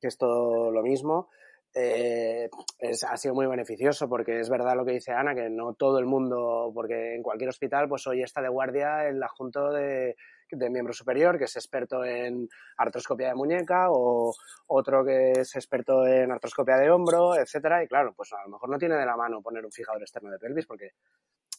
que 0.01 0.09
es 0.09 0.17
todo 0.17 0.71
lo 0.71 0.83
mismo, 0.83 1.29
eh, 1.75 2.49
es- 2.79 3.05
ha 3.05 3.17
sido 3.19 3.35
muy 3.35 3.47
beneficioso 3.47 4.09
porque 4.09 4.41
es 4.41 4.49
verdad 4.49 4.75
lo 4.75 4.87
que 4.87 4.93
dice 4.93 5.13
Ana, 5.13 5.35
que 5.35 5.51
no 5.51 5.75
todo 5.75 5.99
el 5.99 6.07
mundo, 6.07 6.71
porque 6.75 7.15
en 7.15 7.23
cualquier 7.23 7.51
hospital, 7.51 7.87
pues 7.87 8.07
hoy 8.07 8.23
está 8.23 8.41
de 8.41 8.49
guardia 8.49 9.07
el 9.07 9.23
adjunto 9.23 9.71
de, 9.71 10.17
de 10.51 10.71
miembro 10.71 10.93
superior, 10.93 11.39
que 11.39 11.45
es 11.45 11.57
experto 11.57 12.05
en 12.05 12.49
artroscopia 12.77 13.29
de 13.29 13.35
muñeca, 13.35 13.87
o 13.91 14.33
otro 14.67 15.05
que 15.05 15.33
es 15.33 15.55
experto 15.57 16.07
en 16.07 16.31
artroscopia 16.33 16.77
de 16.77 16.91
hombro, 16.91 17.35
etcétera, 17.37 17.83
y 17.83 17.89
claro, 17.89 18.13
pues 18.15 18.33
a 18.33 18.43
lo 18.45 18.51
mejor 18.51 18.69
no 18.71 18.79
tiene 18.79 18.97
de 18.97 19.07
la 19.07 19.17
mano 19.17 19.43
poner 19.43 19.65
un 19.65 19.73
fijador 19.73 20.03
externo 20.03 20.31
de 20.31 20.39
pelvis, 20.39 20.67
porque 20.67 20.91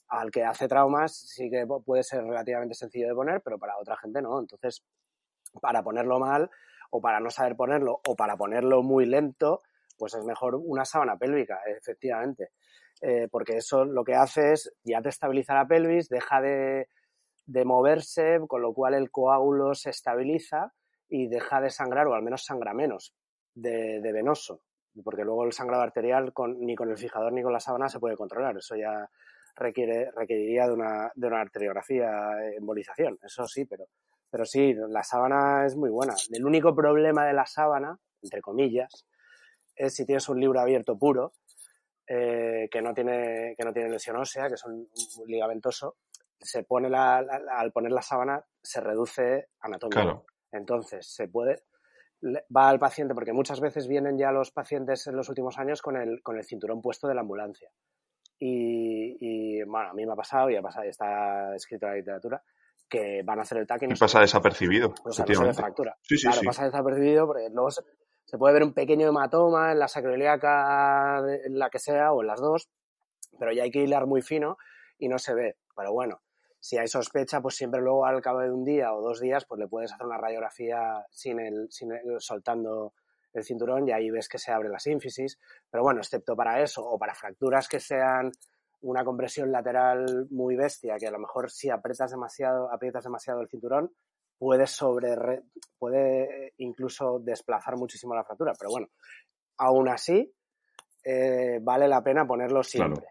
al 0.10 0.30
que 0.30 0.44
hace 0.44 0.68
traumas 0.68 1.16
sí 1.16 1.50
que 1.50 1.66
pu- 1.66 1.84
puede 1.84 2.04
ser 2.04 2.24
relativamente 2.24 2.76
sencillo 2.76 3.08
de 3.08 3.16
poner, 3.16 3.42
pero 3.42 3.58
para 3.58 3.78
otra 3.78 3.96
gente 3.98 4.22
no. 4.22 4.40
Entonces, 4.40 4.84
para 5.62 5.84
ponerlo 5.84 6.20
mal, 6.20 6.50
o 6.92 7.00
para 7.02 7.20
no 7.20 7.30
saber 7.30 7.56
ponerlo, 7.56 8.02
o 8.08 8.16
para 8.16 8.36
ponerlo 8.36 8.84
muy 8.84 9.06
lento, 9.06 9.62
pues 9.98 10.14
es 10.16 10.26
mejor 10.26 10.56
una 10.56 10.84
sábana 10.84 11.18
pélvica, 11.18 11.60
efectivamente. 11.66 12.50
Eh, 13.02 13.28
porque 13.32 13.58
eso 13.58 13.86
lo 13.86 14.04
que 14.04 14.16
hace 14.16 14.52
es, 14.52 14.74
ya 14.84 15.02
te 15.02 15.10
estabiliza 15.10 15.54
la 15.56 15.66
pelvis, 15.66 16.10
deja 16.10 16.42
de, 16.42 16.88
de 17.52 17.66
moverse, 17.66 18.40
con 18.48 18.62
lo 18.62 18.74
cual 18.74 18.94
el 18.94 19.12
coágulo 19.12 19.76
se 19.76 19.90
estabiliza 19.90 20.74
y 21.10 21.28
deja 21.28 21.60
de 21.60 21.70
sangrar, 21.70 22.08
o 22.08 22.14
al 22.14 22.24
menos 22.24 22.46
sangra 22.46 22.74
menos, 22.74 23.14
de, 23.54 24.00
de 24.00 24.12
venoso. 24.14 24.62
Porque 25.04 25.24
luego 25.24 25.44
el 25.46 25.52
sangrado 25.52 25.84
arterial 25.84 26.34
con, 26.34 26.60
ni 26.60 26.76
con 26.76 26.90
el 26.90 26.98
fijador 26.98 27.34
ni 27.34 27.44
con 27.44 27.54
la 27.54 27.60
sábana 27.60 27.90
se 27.90 28.00
puede 28.00 28.16
controlar. 28.16 28.58
Eso 28.58 28.76
ya 28.76 29.10
requiere, 29.56 30.12
requeriría 30.16 30.68
de 30.68 30.74
una, 30.74 31.12
de 31.14 31.28
una 31.28 31.42
arteriografía, 31.42 32.10
eh, 32.42 32.56
embolización, 32.58 33.20
eso 33.22 33.46
sí, 33.48 33.66
pero, 33.66 33.86
pero 34.30 34.46
sí, 34.46 34.74
la 34.90 35.04
sábana 35.04 35.66
es 35.66 35.76
muy 35.76 35.90
buena. 35.90 36.16
El 36.32 36.46
único 36.46 36.74
problema 36.74 37.26
de 37.26 37.34
la 37.34 37.46
sábana, 37.46 37.98
entre 38.22 38.42
comillas, 38.42 39.06
es 39.76 39.94
si 39.94 40.06
tienes 40.06 40.28
un 40.30 40.40
libro 40.40 40.60
abierto 40.60 40.98
puro, 40.98 41.34
eh, 42.08 42.70
que, 42.72 42.82
no 42.82 42.94
tiene, 42.94 43.56
que 43.58 43.64
no 43.66 43.74
tiene 43.74 43.90
lesión 43.90 44.16
ósea, 44.18 44.48
que 44.48 44.56
es 44.56 44.66
un, 44.66 44.88
un 45.18 45.28
ligamentoso, 45.28 45.98
se 46.42 46.64
pone 46.64 46.90
la, 46.90 47.22
la- 47.22 47.42
al 47.58 47.72
poner 47.72 47.92
la 47.92 48.02
sábana 48.02 48.44
se 48.62 48.82
reduce. 48.82 49.48
Claro. 49.90 50.26
Entonces, 50.52 51.08
se 51.14 51.28
puede, 51.28 51.64
va 52.56 52.70
al 52.70 52.80
paciente, 52.80 53.14
porque 53.14 53.34
muchas 53.34 53.60
veces 53.62 53.88
vienen 53.88 54.18
ya 54.18 54.32
los 54.32 54.52
pacientes 54.52 55.08
en 55.08 55.16
los 55.16 55.30
últimos 55.30 55.58
años 55.58 55.82
con 55.82 55.96
el, 55.98 56.22
con 56.22 56.38
el 56.38 56.44
cinturón 56.44 56.82
puesto 56.82 57.08
de 57.08 57.16
la 57.16 57.22
ambulancia. 57.22 57.70
Y, 58.40 59.18
y, 59.20 59.64
bueno, 59.64 59.90
a 59.90 59.94
mí 59.94 60.06
me 60.06 60.14
ha 60.14 60.16
pasado 60.16 60.50
y 60.50 60.56
ha 60.56 60.62
pasado, 60.62 60.86
y 60.86 60.90
está 60.90 61.56
escrito 61.56 61.86
en 61.86 61.92
la 61.92 61.98
literatura, 61.98 62.44
que 62.90 63.22
van 63.24 63.40
a 63.40 63.44
hacer 63.44 63.60
el 63.60 63.68
TAC 63.68 63.84
y 63.84 63.88
no 63.88 63.94
Y 63.94 63.96
se 63.98 64.04
pasa 64.04 64.20
desapercibido, 64.20 64.94
O 65.06 65.12
sea, 65.12 65.26
no 65.26 65.46
se 65.46 65.54
fractura. 65.54 65.96
Sí, 66.02 66.18
sí, 66.18 66.24
claro, 66.24 66.40
sí. 66.42 66.46
pasa 66.48 66.66
desapercibido 66.66 67.28
porque 67.28 67.50
luego 67.52 67.72
se, 67.72 67.82
se 68.26 68.38
puede 68.38 68.54
ver 68.56 68.64
un 68.64 68.74
pequeño 68.74 69.08
hematoma 69.08 69.72
en 69.72 69.80
la 69.80 69.88
sacroiliaca, 69.88 71.20
en 71.46 71.58
la 71.60 71.70
que 71.70 71.80
sea, 71.80 72.12
o 72.12 72.22
en 72.22 72.28
las 72.28 72.42
dos, 72.42 72.70
pero 73.40 73.52
ya 73.54 73.64
hay 73.64 73.72
que 73.72 73.84
hilar 73.84 74.08
muy 74.08 74.22
fino 74.22 74.58
y 74.98 75.08
no 75.08 75.20
se 75.20 75.34
ve. 75.36 75.56
Pero 75.76 75.94
bueno, 75.94 76.22
si 76.64 76.78
hay 76.78 76.88
sospecha, 76.88 77.42
pues 77.42 77.56
siempre 77.56 77.82
luego 77.82 78.06
al 78.06 78.22
cabo 78.22 78.40
de 78.40 78.52
un 78.52 78.64
día 78.64 78.94
o 78.94 79.02
dos 79.02 79.20
días, 79.20 79.46
pues 79.46 79.60
le 79.60 79.68
puedes 79.68 79.92
hacer 79.92 80.06
una 80.06 80.18
radiografía 80.18 81.06
sin 81.10 81.40
el, 81.40 81.68
sin 81.72 81.92
el- 81.92 82.20
soltando 82.22 82.94
el 83.34 83.44
cinturón 83.44 83.88
y 83.88 83.92
ahí 83.92 84.12
ves 84.12 84.30
que 84.30 84.38
se 84.38 84.52
abre 84.52 84.70
la 84.70 84.78
sínfisis. 84.80 85.40
Pero 85.72 85.84
bueno, 85.84 86.02
excepto 86.02 86.36
para 86.36 86.62
eso 86.62 86.84
o 86.88 87.00
para 87.00 87.16
fracturas 87.16 87.68
que 87.68 87.80
sean 87.80 88.32
una 88.82 89.04
compresión 89.04 89.52
lateral 89.52 90.28
muy 90.30 90.56
bestia, 90.56 90.98
que 91.00 91.08
a 91.08 91.12
lo 91.12 91.20
mejor 91.20 91.50
si 91.50 91.70
aprietas 91.70 92.12
demasiado, 92.12 92.72
aprietas 92.72 93.04
demasiado 93.04 93.42
el 93.42 93.48
cinturón, 93.50 93.92
puede 94.38 94.68
sobre 94.68 95.44
puede 95.80 96.54
incluso 96.58 97.20
desplazar 97.20 97.76
muchísimo 97.78 98.14
la 98.16 98.24
fractura. 98.24 98.54
Pero 98.60 98.70
bueno, 98.72 98.88
aún 99.58 99.90
así, 99.90 100.32
eh, 101.04 101.60
vale 101.62 101.88
la 101.88 102.04
pena 102.04 102.26
ponerlo 102.28 102.62
siempre. 102.64 103.08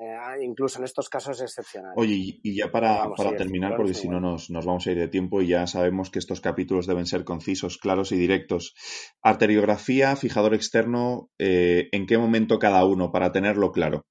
Eh, 0.00 0.44
incluso 0.44 0.78
en 0.78 0.84
estos 0.84 1.08
casos 1.08 1.40
excepcionales. 1.40 1.96
Oye, 1.96 2.38
y, 2.42 2.54
ya 2.56 2.70
para, 2.70 2.98
Vamos, 2.98 3.16
para 3.16 3.30
sí, 3.30 3.36
terminar, 3.36 3.76
porque 3.76 3.94
si 3.94 4.08
no 4.08 4.20
nos, 4.20 4.48
nos 4.48 4.64
vamos 4.64 4.86
a 4.86 4.92
ir 4.92 4.98
de 4.98 5.08
tiempo 5.08 5.42
y 5.42 5.48
ya 5.48 5.66
sabemos 5.66 6.08
que 6.10 6.20
estos 6.20 6.40
capítulos 6.40 6.86
deben 6.86 7.04
ser 7.06 7.24
concisos, 7.24 7.78
claros 7.78 8.12
y 8.12 8.16
directos. 8.16 8.74
Arteriografía, 9.22 10.14
fijador 10.14 10.54
externo, 10.54 11.30
eh, 11.38 11.88
¿en 11.90 12.06
qué 12.06 12.16
momento 12.16 12.60
cada 12.60 12.84
uno 12.84 13.10
para 13.10 13.32
tenerlo 13.32 13.72
claro? 13.72 14.02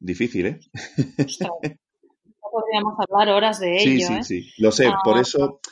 Difícil, 0.00 0.46
¿eh? 0.46 0.60
Ostras, 1.24 1.50
no 1.62 2.48
podríamos 2.50 2.94
hablar 2.98 3.28
horas 3.36 3.60
de 3.60 3.78
Sí, 3.78 3.96
ello, 3.96 4.06
sí, 4.06 4.14
¿eh? 4.14 4.22
sí. 4.22 4.50
Lo 4.58 4.72
sé, 4.72 4.88
por 5.04 5.18
Ah. 5.18 5.20
eso 5.20 5.60
i- 5.60 5.68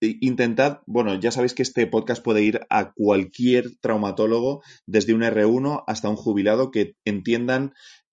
intentad, 0.00 0.80
bueno, 0.86 1.14
ya 1.14 1.30
sabéis 1.30 1.54
que 1.54 1.62
este 1.62 1.86
podcast 1.86 2.22
puede 2.22 2.42
ir 2.42 2.60
a 2.70 2.92
cualquier 2.92 3.76
traumatólogo, 3.80 4.62
desde 4.86 5.14
un 5.14 5.22
R1 5.22 5.84
hasta 5.86 6.08
un 6.08 6.16
jubilado, 6.16 6.70
que 6.70 6.94
entiendan 7.04 7.72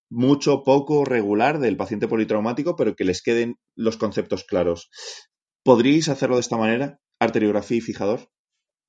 mucho, 0.10 0.64
poco, 0.64 1.06
regular 1.06 1.60
del 1.60 1.78
paciente 1.78 2.08
politraumático, 2.08 2.76
pero 2.76 2.96
que 2.96 3.06
les 3.06 3.22
queden 3.22 3.58
los 3.76 3.98
conceptos 3.98 4.44
claros. 4.44 4.90
¿Podríais 5.64 6.10
hacerlo 6.10 6.36
de 6.36 6.42
esta 6.42 6.58
manera? 6.58 7.00
Arteriografía 7.20 7.78
y 7.78 7.82
fijador. 7.82 8.30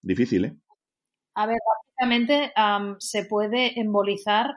Difícil, 0.02 0.44
¿eh? 0.44 0.56
A 1.34 1.46
ver, 1.46 1.56
básicamente 1.66 2.52
am, 2.54 2.96
se 2.98 3.24
puede 3.24 3.78
embolizar 3.80 4.54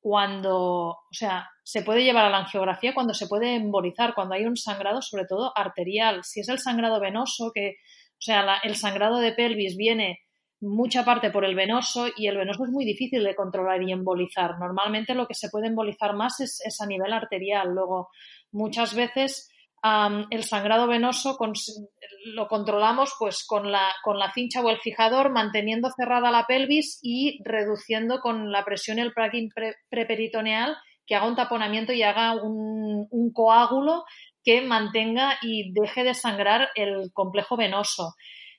cuando, 0.00 0.90
o 0.90 1.12
sea, 1.12 1.48
se 1.68 1.82
puede 1.82 2.02
llevar 2.02 2.24
a 2.24 2.30
la 2.30 2.38
angiografía 2.38 2.94
cuando 2.94 3.12
se 3.12 3.26
puede 3.26 3.54
embolizar, 3.54 4.14
cuando 4.14 4.34
hay 4.34 4.46
un 4.46 4.56
sangrado, 4.56 5.02
sobre 5.02 5.26
todo 5.26 5.52
arterial. 5.54 6.24
Si 6.24 6.40
es 6.40 6.48
el 6.48 6.58
sangrado 6.58 6.98
venoso, 6.98 7.52
que, 7.54 7.76
o 8.12 8.20
sea, 8.20 8.58
el 8.62 8.74
sangrado 8.74 9.18
de 9.18 9.32
pelvis 9.32 9.76
viene 9.76 10.20
mucha 10.62 11.04
parte 11.04 11.30
por 11.30 11.44
el 11.44 11.54
venoso 11.54 12.06
y 12.16 12.26
el 12.26 12.38
venoso 12.38 12.64
es 12.64 12.70
muy 12.70 12.86
difícil 12.86 13.22
de 13.22 13.34
controlar 13.34 13.82
y 13.82 13.92
embolizar. 13.92 14.58
Normalmente 14.58 15.14
lo 15.14 15.26
que 15.26 15.34
se 15.34 15.50
puede 15.50 15.66
embolizar 15.66 16.14
más 16.14 16.40
es, 16.40 16.80
a 16.80 16.86
nivel 16.86 17.12
arterial. 17.12 17.68
Luego, 17.68 18.08
muchas 18.50 18.94
veces 18.94 19.52
el 20.30 20.44
sangrado 20.44 20.86
venoso 20.86 21.36
lo 22.32 22.48
controlamos 22.48 23.12
pues 23.18 23.44
con 23.46 23.70
la, 23.70 23.92
con 24.02 24.18
la 24.18 24.32
cincha 24.32 24.62
o 24.62 24.70
el 24.70 24.78
fijador, 24.78 25.30
manteniendo 25.30 25.90
cerrada 25.94 26.30
la 26.30 26.46
pelvis 26.46 26.98
y 27.02 27.42
reduciendo 27.44 28.20
con 28.20 28.50
la 28.50 28.64
presión 28.64 28.98
el 28.98 29.12
plugin 29.12 29.50
preperitoneal 29.90 30.74
que 31.08 31.16
haga 31.16 31.26
un 31.26 31.34
taponamiento 31.34 31.92
y 31.92 32.04
haga 32.04 32.34
un, 32.34 33.08
un 33.10 33.32
coágulo 33.32 34.04
que 34.44 34.60
mantenga 34.60 35.38
y 35.42 35.72
deje 35.72 36.04
de 36.04 36.14
sangrar 36.14 36.68
el 36.76 37.10
complejo 37.12 37.56
venoso. 37.56 38.14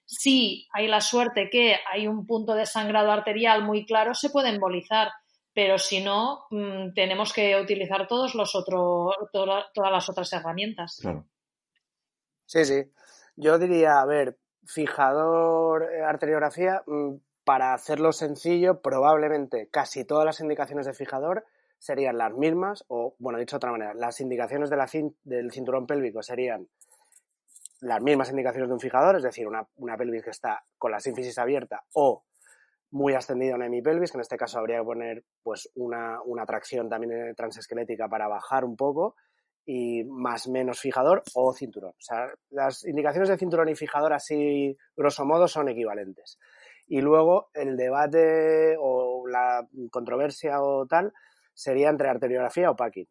Si 0.05 0.67
hay 0.73 0.87
la 0.87 0.99
suerte 0.99 1.49
que 1.49 1.77
hay 1.89 2.07
un 2.07 2.25
punto 2.25 2.55
de 2.55 2.65
sangrado 2.65 3.11
arterial 3.11 3.63
muy 3.63 3.85
claro, 3.85 4.13
se 4.13 4.29
puede 4.29 4.49
embolizar 4.49 5.09
pero 5.53 5.77
si 5.77 6.01
no, 6.01 6.45
mm, 6.51 6.93
tenemos 6.93 7.33
que 7.33 7.59
utilizar 7.59 8.07
todos 8.07 8.33
los 8.33 8.55
otros, 8.55 9.13
todas 9.33 9.91
las 9.91 10.09
otras 10.09 10.31
herramientas. 10.31 10.99
Claro. 11.01 11.25
Sí, 12.45 12.63
sí. 12.63 12.83
Yo 13.35 13.59
diría, 13.59 13.99
a 13.99 14.05
ver, 14.05 14.37
fijador, 14.65 15.91
eh, 15.91 16.01
arteriografía, 16.01 16.81
mm, 16.85 17.15
para 17.43 17.73
hacerlo 17.73 18.13
sencillo, 18.13 18.81
probablemente 18.81 19.67
casi 19.69 20.05
todas 20.05 20.25
las 20.25 20.39
indicaciones 20.39 20.85
de 20.85 20.93
fijador 20.93 21.45
serían 21.79 22.17
las 22.17 22.33
mismas, 22.33 22.83
o, 22.87 23.15
bueno, 23.17 23.39
dicho 23.39 23.55
de 23.55 23.57
otra 23.57 23.71
manera, 23.71 23.93
las 23.95 24.19
indicaciones 24.19 24.69
del 24.69 25.51
cinturón 25.51 25.87
pélvico 25.87 26.21
serían 26.21 26.67
las 27.81 28.01
mismas 28.01 28.29
indicaciones 28.29 28.67
de 28.67 28.73
un 28.73 28.79
fijador, 28.79 29.15
es 29.15 29.23
decir, 29.23 29.47
una, 29.47 29.65
una 29.77 29.97
pelvis 29.97 30.23
que 30.23 30.29
está 30.31 30.63
con 30.77 30.91
la 30.91 30.99
sínfisis 30.99 31.37
abierta 31.37 31.83
o 31.93 32.25
muy 32.91 33.13
ascendido 33.13 33.55
en 33.55 33.63
hemipelvis, 33.63 34.11
que 34.11 34.17
en 34.17 34.21
este 34.21 34.37
caso 34.37 34.59
habría 34.59 34.79
que 34.79 34.83
poner 34.83 35.23
pues 35.43 35.69
una, 35.75 36.21
una 36.25 36.45
tracción 36.45 36.89
también 36.89 37.33
transesquelética 37.35 38.07
para 38.09 38.27
bajar 38.27 38.65
un 38.65 38.75
poco 38.75 39.15
y 39.65 40.03
más 40.05 40.47
menos 40.47 40.79
fijador 40.79 41.21
o 41.35 41.53
cinturón. 41.53 41.91
O 41.91 42.01
sea, 42.01 42.27
las 42.49 42.85
indicaciones 42.85 43.29
de 43.29 43.37
cinturón 43.37 43.69
y 43.69 43.75
fijador 43.75 44.13
así 44.13 44.75
grosso 44.97 45.25
modo 45.25 45.47
son 45.47 45.69
equivalentes. 45.69 46.39
Y 46.87 47.01
luego 47.01 47.51
el 47.53 47.77
debate 47.77 48.75
o 48.79 49.27
la 49.27 49.67
controversia 49.91 50.61
o 50.61 50.87
tal 50.87 51.13
sería 51.59 51.89
entre 51.89 52.07
arteriografía 52.07 52.71
o 52.71 52.75
packing, 52.75 53.07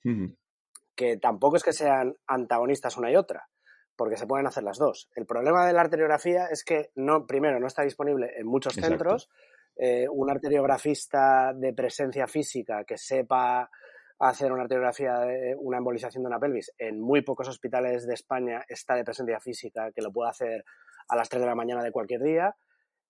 que 0.96 1.18
tampoco 1.18 1.56
es 1.56 1.62
que 1.62 1.74
sean 1.74 2.14
antagonistas 2.26 2.96
una 2.96 3.12
y 3.12 3.16
otra, 3.16 3.46
porque 3.94 4.16
se 4.16 4.26
pueden 4.26 4.46
hacer 4.46 4.62
las 4.62 4.78
dos. 4.78 5.10
El 5.14 5.26
problema 5.26 5.66
de 5.66 5.74
la 5.74 5.82
arteriografía 5.82 6.46
es 6.50 6.64
que 6.64 6.90
no, 6.94 7.26
primero 7.26 7.60
no 7.60 7.66
está 7.66 7.82
disponible 7.82 8.32
en 8.38 8.46
muchos 8.46 8.72
centros, 8.72 9.28
eh, 9.76 10.06
un 10.10 10.30
arteriografista 10.30 11.52
de 11.54 11.74
presencia 11.74 12.26
física 12.26 12.84
que 12.84 12.96
sepa 12.96 13.70
hacer 14.18 14.50
una 14.50 14.62
arteriografía, 14.62 15.18
de, 15.18 15.54
una 15.58 15.76
embolización 15.76 16.22
de 16.22 16.28
una 16.28 16.40
pelvis, 16.40 16.72
en 16.78 17.00
muy 17.00 17.20
pocos 17.20 17.48
hospitales 17.48 18.06
de 18.06 18.14
España 18.14 18.64
está 18.66 18.94
de 18.94 19.04
presencia 19.04 19.40
física 19.40 19.92
que 19.92 20.00
lo 20.00 20.10
puede 20.10 20.30
hacer 20.30 20.64
a 21.06 21.16
las 21.16 21.28
3 21.28 21.42
de 21.42 21.48
la 21.48 21.54
mañana 21.54 21.82
de 21.82 21.92
cualquier 21.92 22.22
día, 22.22 22.56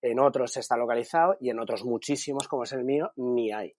en 0.02 0.18
otros 0.18 0.56
está 0.56 0.76
localizado 0.76 1.36
y 1.40 1.50
en 1.50 1.60
otros 1.60 1.84
muchísimos, 1.84 2.48
como 2.48 2.64
es 2.64 2.72
el 2.72 2.84
mío, 2.84 3.12
ni 3.16 3.52
hay 3.52 3.76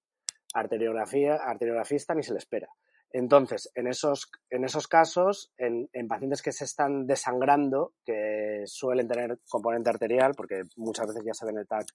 arteriografía, 0.54 1.36
arteriografista 1.36 2.14
ni 2.14 2.24
se 2.24 2.34
le 2.34 2.40
espera. 2.40 2.68
Entonces, 3.12 3.72
en 3.74 3.88
esos, 3.88 4.30
en 4.52 4.66
esos 4.66 4.88
casos, 4.88 5.52
en, 5.58 5.90
en, 5.94 6.08
pacientes 6.08 6.44
que 6.44 6.52
se 6.52 6.66
están 6.66 7.08
desangrando, 7.08 7.94
que 8.06 8.62
suelen 8.66 9.08
tener 9.08 9.40
componente 9.50 9.90
arterial, 9.90 10.34
porque 10.38 10.62
muchas 10.76 11.08
veces 11.08 11.24
ya 11.26 11.34
se 11.34 11.46
ven 11.46 11.58
el 11.58 11.68
TAC 11.68 11.88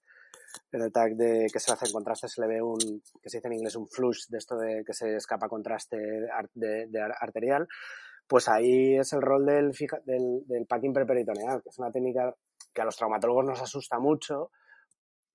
en 0.71 0.81
el 0.81 0.91
tag 0.91 1.15
de 1.15 1.47
que 1.51 1.59
se 1.59 1.71
hace 1.71 1.85
en 1.85 1.91
contraste 1.91 2.27
se 2.27 2.41
le 2.41 2.47
ve 2.47 2.61
un, 2.61 2.77
que 3.21 3.29
se 3.29 3.37
dice 3.37 3.47
en 3.47 3.53
inglés 3.53 3.75
un 3.75 3.87
flush 3.87 4.27
de 4.29 4.37
esto 4.37 4.57
de 4.57 4.83
que 4.85 4.93
se 4.93 5.15
escapa 5.15 5.47
contraste 5.47 5.97
de, 5.97 7.01
arterial, 7.19 7.67
pues 8.27 8.47
ahí 8.47 8.97
es 8.97 9.13
el 9.13 9.21
rol 9.21 9.45
del, 9.45 9.71
del, 10.05 10.43
del 10.45 10.65
packing 10.65 10.93
preperitoneal, 10.93 11.61
que 11.61 11.69
es 11.69 11.79
una 11.79 11.91
técnica 11.91 12.33
que 12.73 12.81
a 12.81 12.85
los 12.85 12.95
traumatólogos 12.97 13.45
nos 13.45 13.61
asusta 13.61 13.99
mucho, 13.99 14.51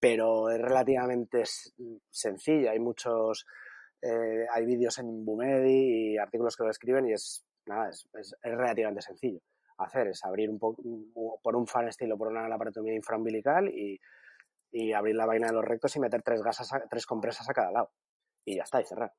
pero 0.01 0.51
es 0.51 0.61
relativamente 0.61 1.45
sencilla. 2.11 2.73
Hay 2.73 2.81
muchos, 2.81 3.47
eh, 4.03 4.47
hay 4.53 4.65
vídeos 4.65 4.99
en 4.99 5.25
Bumedi 5.25 6.15
y 6.15 6.19
artículos 6.19 6.57
que 6.57 6.65
lo 6.65 6.71
escriben 6.71 7.07
y 7.07 7.13
es, 7.13 7.45
nada, 7.67 7.91
es, 7.91 8.09
es, 8.15 8.35
relativamente 8.43 9.03
sencillo 9.03 9.41
hacer, 9.79 10.09
es 10.09 10.23
abrir 10.25 10.51
un 10.51 10.59
poco 10.59 10.83
por 11.43 11.57
un 11.57 11.67
fan 11.67 11.89
estilo 11.89 12.19
por 12.19 12.29
una 12.29 12.47
laparotomía 12.47 12.95
infraumbilical 12.95 13.67
y 13.69 13.99
y 14.73 14.93
abrir 14.93 15.17
la 15.17 15.27
vaina 15.27 15.49
de 15.49 15.53
los 15.53 15.65
rectos 15.65 15.95
y 15.97 16.01
meter 16.01 16.23
tres 16.23 16.43
gasas, 16.43 16.71
tres 16.89 17.07
compresas 17.07 17.49
a 17.49 17.53
cada 17.53 17.73
lado. 17.73 17.91
Y 18.45 18.57
ya 18.57 18.63
está, 18.63 18.81
y 18.81 18.85
cerrar. 18.85 19.13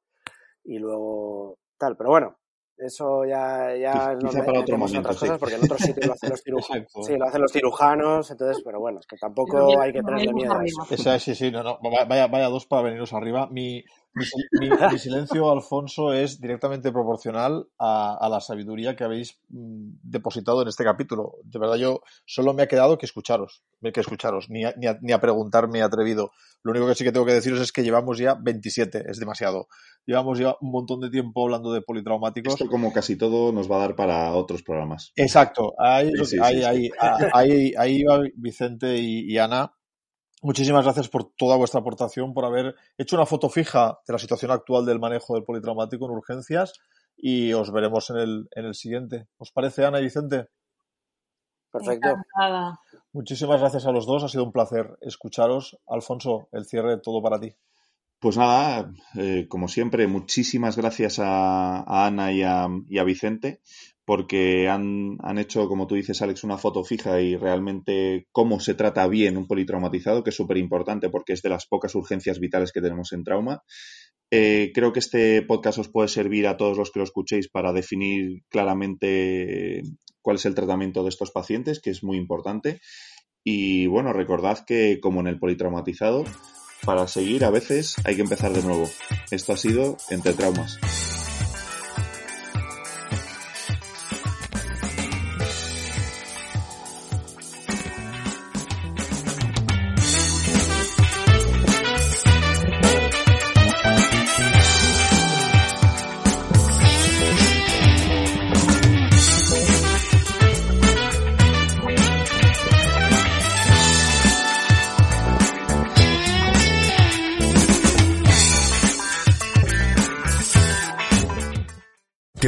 Y 0.64 0.80
luego 0.80 1.60
tal, 1.78 1.98
pero 1.98 2.10
bueno, 2.10 2.40
eso 2.82 3.26
ya, 3.26 3.76
ya 3.76 4.14
no 4.16 4.30
para 4.32 4.60
otro 4.60 4.78
momento, 4.78 5.00
otras 5.00 5.18
cosas 5.18 5.40
porque 5.40 5.56
en 5.56 5.64
otros 5.64 5.82
sitios 5.82 6.08
lo 6.08 6.14
hacen 6.14 6.30
los 6.30 6.42
cirujanos. 6.44 6.92
sí, 7.04 7.18
lo 7.18 7.26
hacen 7.26 7.42
los 7.42 7.52
cirujanos, 7.52 8.32
entonces, 8.32 8.64
pero 8.64 8.80
bueno, 8.80 9.00
es 9.00 9.08
que 9.08 9.18
tampoco 9.18 9.80
hay 9.80 9.94
que 9.94 10.02
tenerle 10.02 10.34
miedo 10.34 10.54
a 10.54 10.66
eso. 10.66 10.86
Esa, 10.90 11.20
sí, 11.20 11.36
sí, 11.36 11.52
no, 11.52 11.64
no, 11.64 11.80
vaya, 11.82 12.28
vaya 12.28 12.50
dos 12.50 12.66
para 12.66 12.84
veniros 12.84 13.14
arriba. 13.14 13.48
Mi, 13.52 13.84
mi, 14.14 15.00
silencio, 15.00 15.52
Alfonso, 15.52 16.12
es 16.12 16.40
directamente 16.40 16.92
proporcional 16.92 17.68
a, 17.78 18.18
a, 18.20 18.30
la 18.30 18.42
sabiduría 18.42 18.96
que 18.96 19.04
habéis 19.04 19.40
mm, 19.50 20.00
depositado 20.04 20.62
en 20.62 20.68
este 20.68 20.84
capítulo. 20.84 21.36
De 21.44 21.60
verdad, 21.60 21.76
yo 21.76 22.02
solo 22.26 22.54
me 22.54 22.64
ha 22.64 22.68
quedado 22.68 22.98
que 22.98 23.06
escucharos, 23.06 23.64
que 23.82 24.00
escucharos, 24.00 24.50
ni 24.50 24.66
a, 24.66 24.74
ni 24.78 24.88
a, 24.88 24.98
ni 25.02 25.14
a 25.14 25.22
preguntar 25.22 25.70
me 25.70 25.80
he 25.80 25.82
atrevido. 25.82 26.32
Lo 26.64 26.72
único 26.72 26.88
que 26.88 26.96
sí 26.96 27.04
que 27.04 27.12
tengo 27.12 27.26
que 27.26 27.34
deciros 27.34 27.62
es 27.62 27.72
que 27.72 27.84
llevamos 27.84 28.18
ya 28.18 28.36
27, 28.36 29.06
es 29.10 29.18
demasiado. 29.18 29.68
Llevamos 30.06 30.38
ya 30.40 30.56
un 30.62 30.72
montón 30.72 31.00
de 31.00 31.10
tiempo 31.10 31.44
hablando 31.44 31.72
de 31.72 31.82
politraumáticos. 31.82 32.54
Esto, 32.54 32.68
como 32.68 32.92
casi 32.92 33.16
todo, 33.16 33.52
nos 33.52 33.72
va 33.72 33.78
a 33.78 33.80
dar 33.80 33.96
para 33.96 34.34
otros 34.34 34.62
programas. 34.62 35.14
Exacto. 35.16 35.74
Ahí, 35.80 36.12
sí, 36.18 36.26
sí, 36.26 36.40
ahí, 36.40 36.58
sí, 36.58 36.92
ahí, 37.00 37.32
ahí, 37.34 37.74
ahí, 37.78 38.04
va 38.04 38.22
Vicente 38.36 38.98
y, 38.98 39.32
y 39.32 39.38
Ana 39.38 39.74
Muchísimas 40.42 40.84
gracias 40.84 41.08
por 41.08 41.32
toda 41.34 41.56
vuestra 41.56 41.82
aportación, 41.82 42.34
por 42.34 42.46
haber 42.46 42.76
hecho 42.98 43.16
una 43.16 43.28
foto 43.28 43.48
fija 43.48 44.00
de 44.08 44.14
la 44.14 44.20
situación 44.20 44.52
actual 44.52 44.86
del 44.86 45.00
manejo 45.00 45.36
del 45.36 45.44
politraumático 45.44 46.06
en 46.06 46.12
urgencias 46.12 46.74
y 47.16 47.54
os 47.54 47.72
veremos 47.72 48.10
en 48.10 48.18
el, 48.18 48.50
en 48.56 48.66
el 48.66 48.74
siguiente. 48.74 49.28
¿Os 49.38 49.52
parece, 49.52 49.86
Ana 49.86 50.00
y 50.00 50.04
Vicente? 50.04 50.48
Perfecto. 51.72 52.10
Encantada. 52.10 52.80
Muchísimas 53.14 53.60
gracias 53.60 53.86
a 53.86 53.92
los 53.92 54.08
dos, 54.08 54.24
ha 54.24 54.30
sido 54.30 54.44
un 54.44 54.52
placer 54.52 54.98
escucharos. 55.02 55.78
Alfonso, 55.88 56.50
el 56.52 56.66
cierre 56.66 56.98
todo 56.98 57.22
para 57.22 57.40
ti. 57.40 57.54
Pues 58.20 58.38
nada, 58.38 58.92
eh, 59.18 59.48
como 59.50 59.68
siempre, 59.68 60.06
muchísimas 60.08 60.78
gracias 60.78 61.18
a, 61.20 61.80
a 61.80 62.06
Ana 62.06 62.32
y 62.32 62.44
a, 62.44 62.68
y 62.88 63.00
a, 63.00 63.04
Vicente 63.04 63.62
porque 64.06 64.68
han, 64.68 65.18
han, 65.22 65.38
hecho, 65.38 65.68
como 65.68 65.88
tú 65.88 65.96
dices, 65.96 66.22
Alex, 66.22 66.44
una 66.44 66.58
foto 66.58 66.84
fija 66.84 67.22
y 67.22 67.36
realmente 67.36 68.28
cómo 68.32 68.60
se 68.60 68.74
trata 68.74 69.08
bien 69.08 69.38
un 69.38 69.48
politraumatizado, 69.48 70.24
que 70.24 70.32
es 70.32 70.36
súper 70.36 70.58
importante 70.58 71.10
porque 71.10 71.34
es 71.34 71.42
de 71.42 71.50
las 71.50 71.68
pocas 71.68 71.94
urgencias 71.96 72.40
vitales 72.40 72.72
que 72.72 72.82
tenemos 72.82 73.14
en 73.14 73.24
trauma. 73.24 73.64
Eh, 74.32 74.72
creo 74.74 74.94
que 74.94 75.00
este 75.00 75.42
podcast 75.42 75.80
os 75.80 75.90
puede 75.90 76.08
servir 76.08 76.48
a 76.48 76.56
todos 76.56 76.78
los 76.78 76.90
que 76.90 77.00
lo 77.00 77.04
escuchéis 77.04 77.50
para 77.50 77.74
definir 77.74 78.44
claramente 78.50 79.84
cuál 80.22 80.38
es 80.38 80.46
el 80.46 80.56
tratamiento 80.56 81.04
de 81.04 81.10
estos 81.10 81.32
pacientes, 81.32 81.82
que 81.82 81.90
es 81.90 82.04
muy 82.04 82.18
importante. 82.18 82.80
Y 83.44 83.88
bueno, 83.88 84.14
recordad 84.14 84.64
que 84.66 85.00
como 85.02 85.20
en 85.20 85.28
el 85.28 85.40
politraumatizado, 85.40 86.24
para 86.86 87.08
seguir 87.08 87.44
a 87.44 87.52
veces 87.52 87.96
hay 88.06 88.16
que 88.16 88.22
empezar 88.22 88.54
de 88.54 88.64
nuevo. 88.64 88.90
Esto 89.32 89.54
ha 89.54 89.58
sido 89.58 89.98
Entre 90.10 90.34
Traumas. 90.34 90.80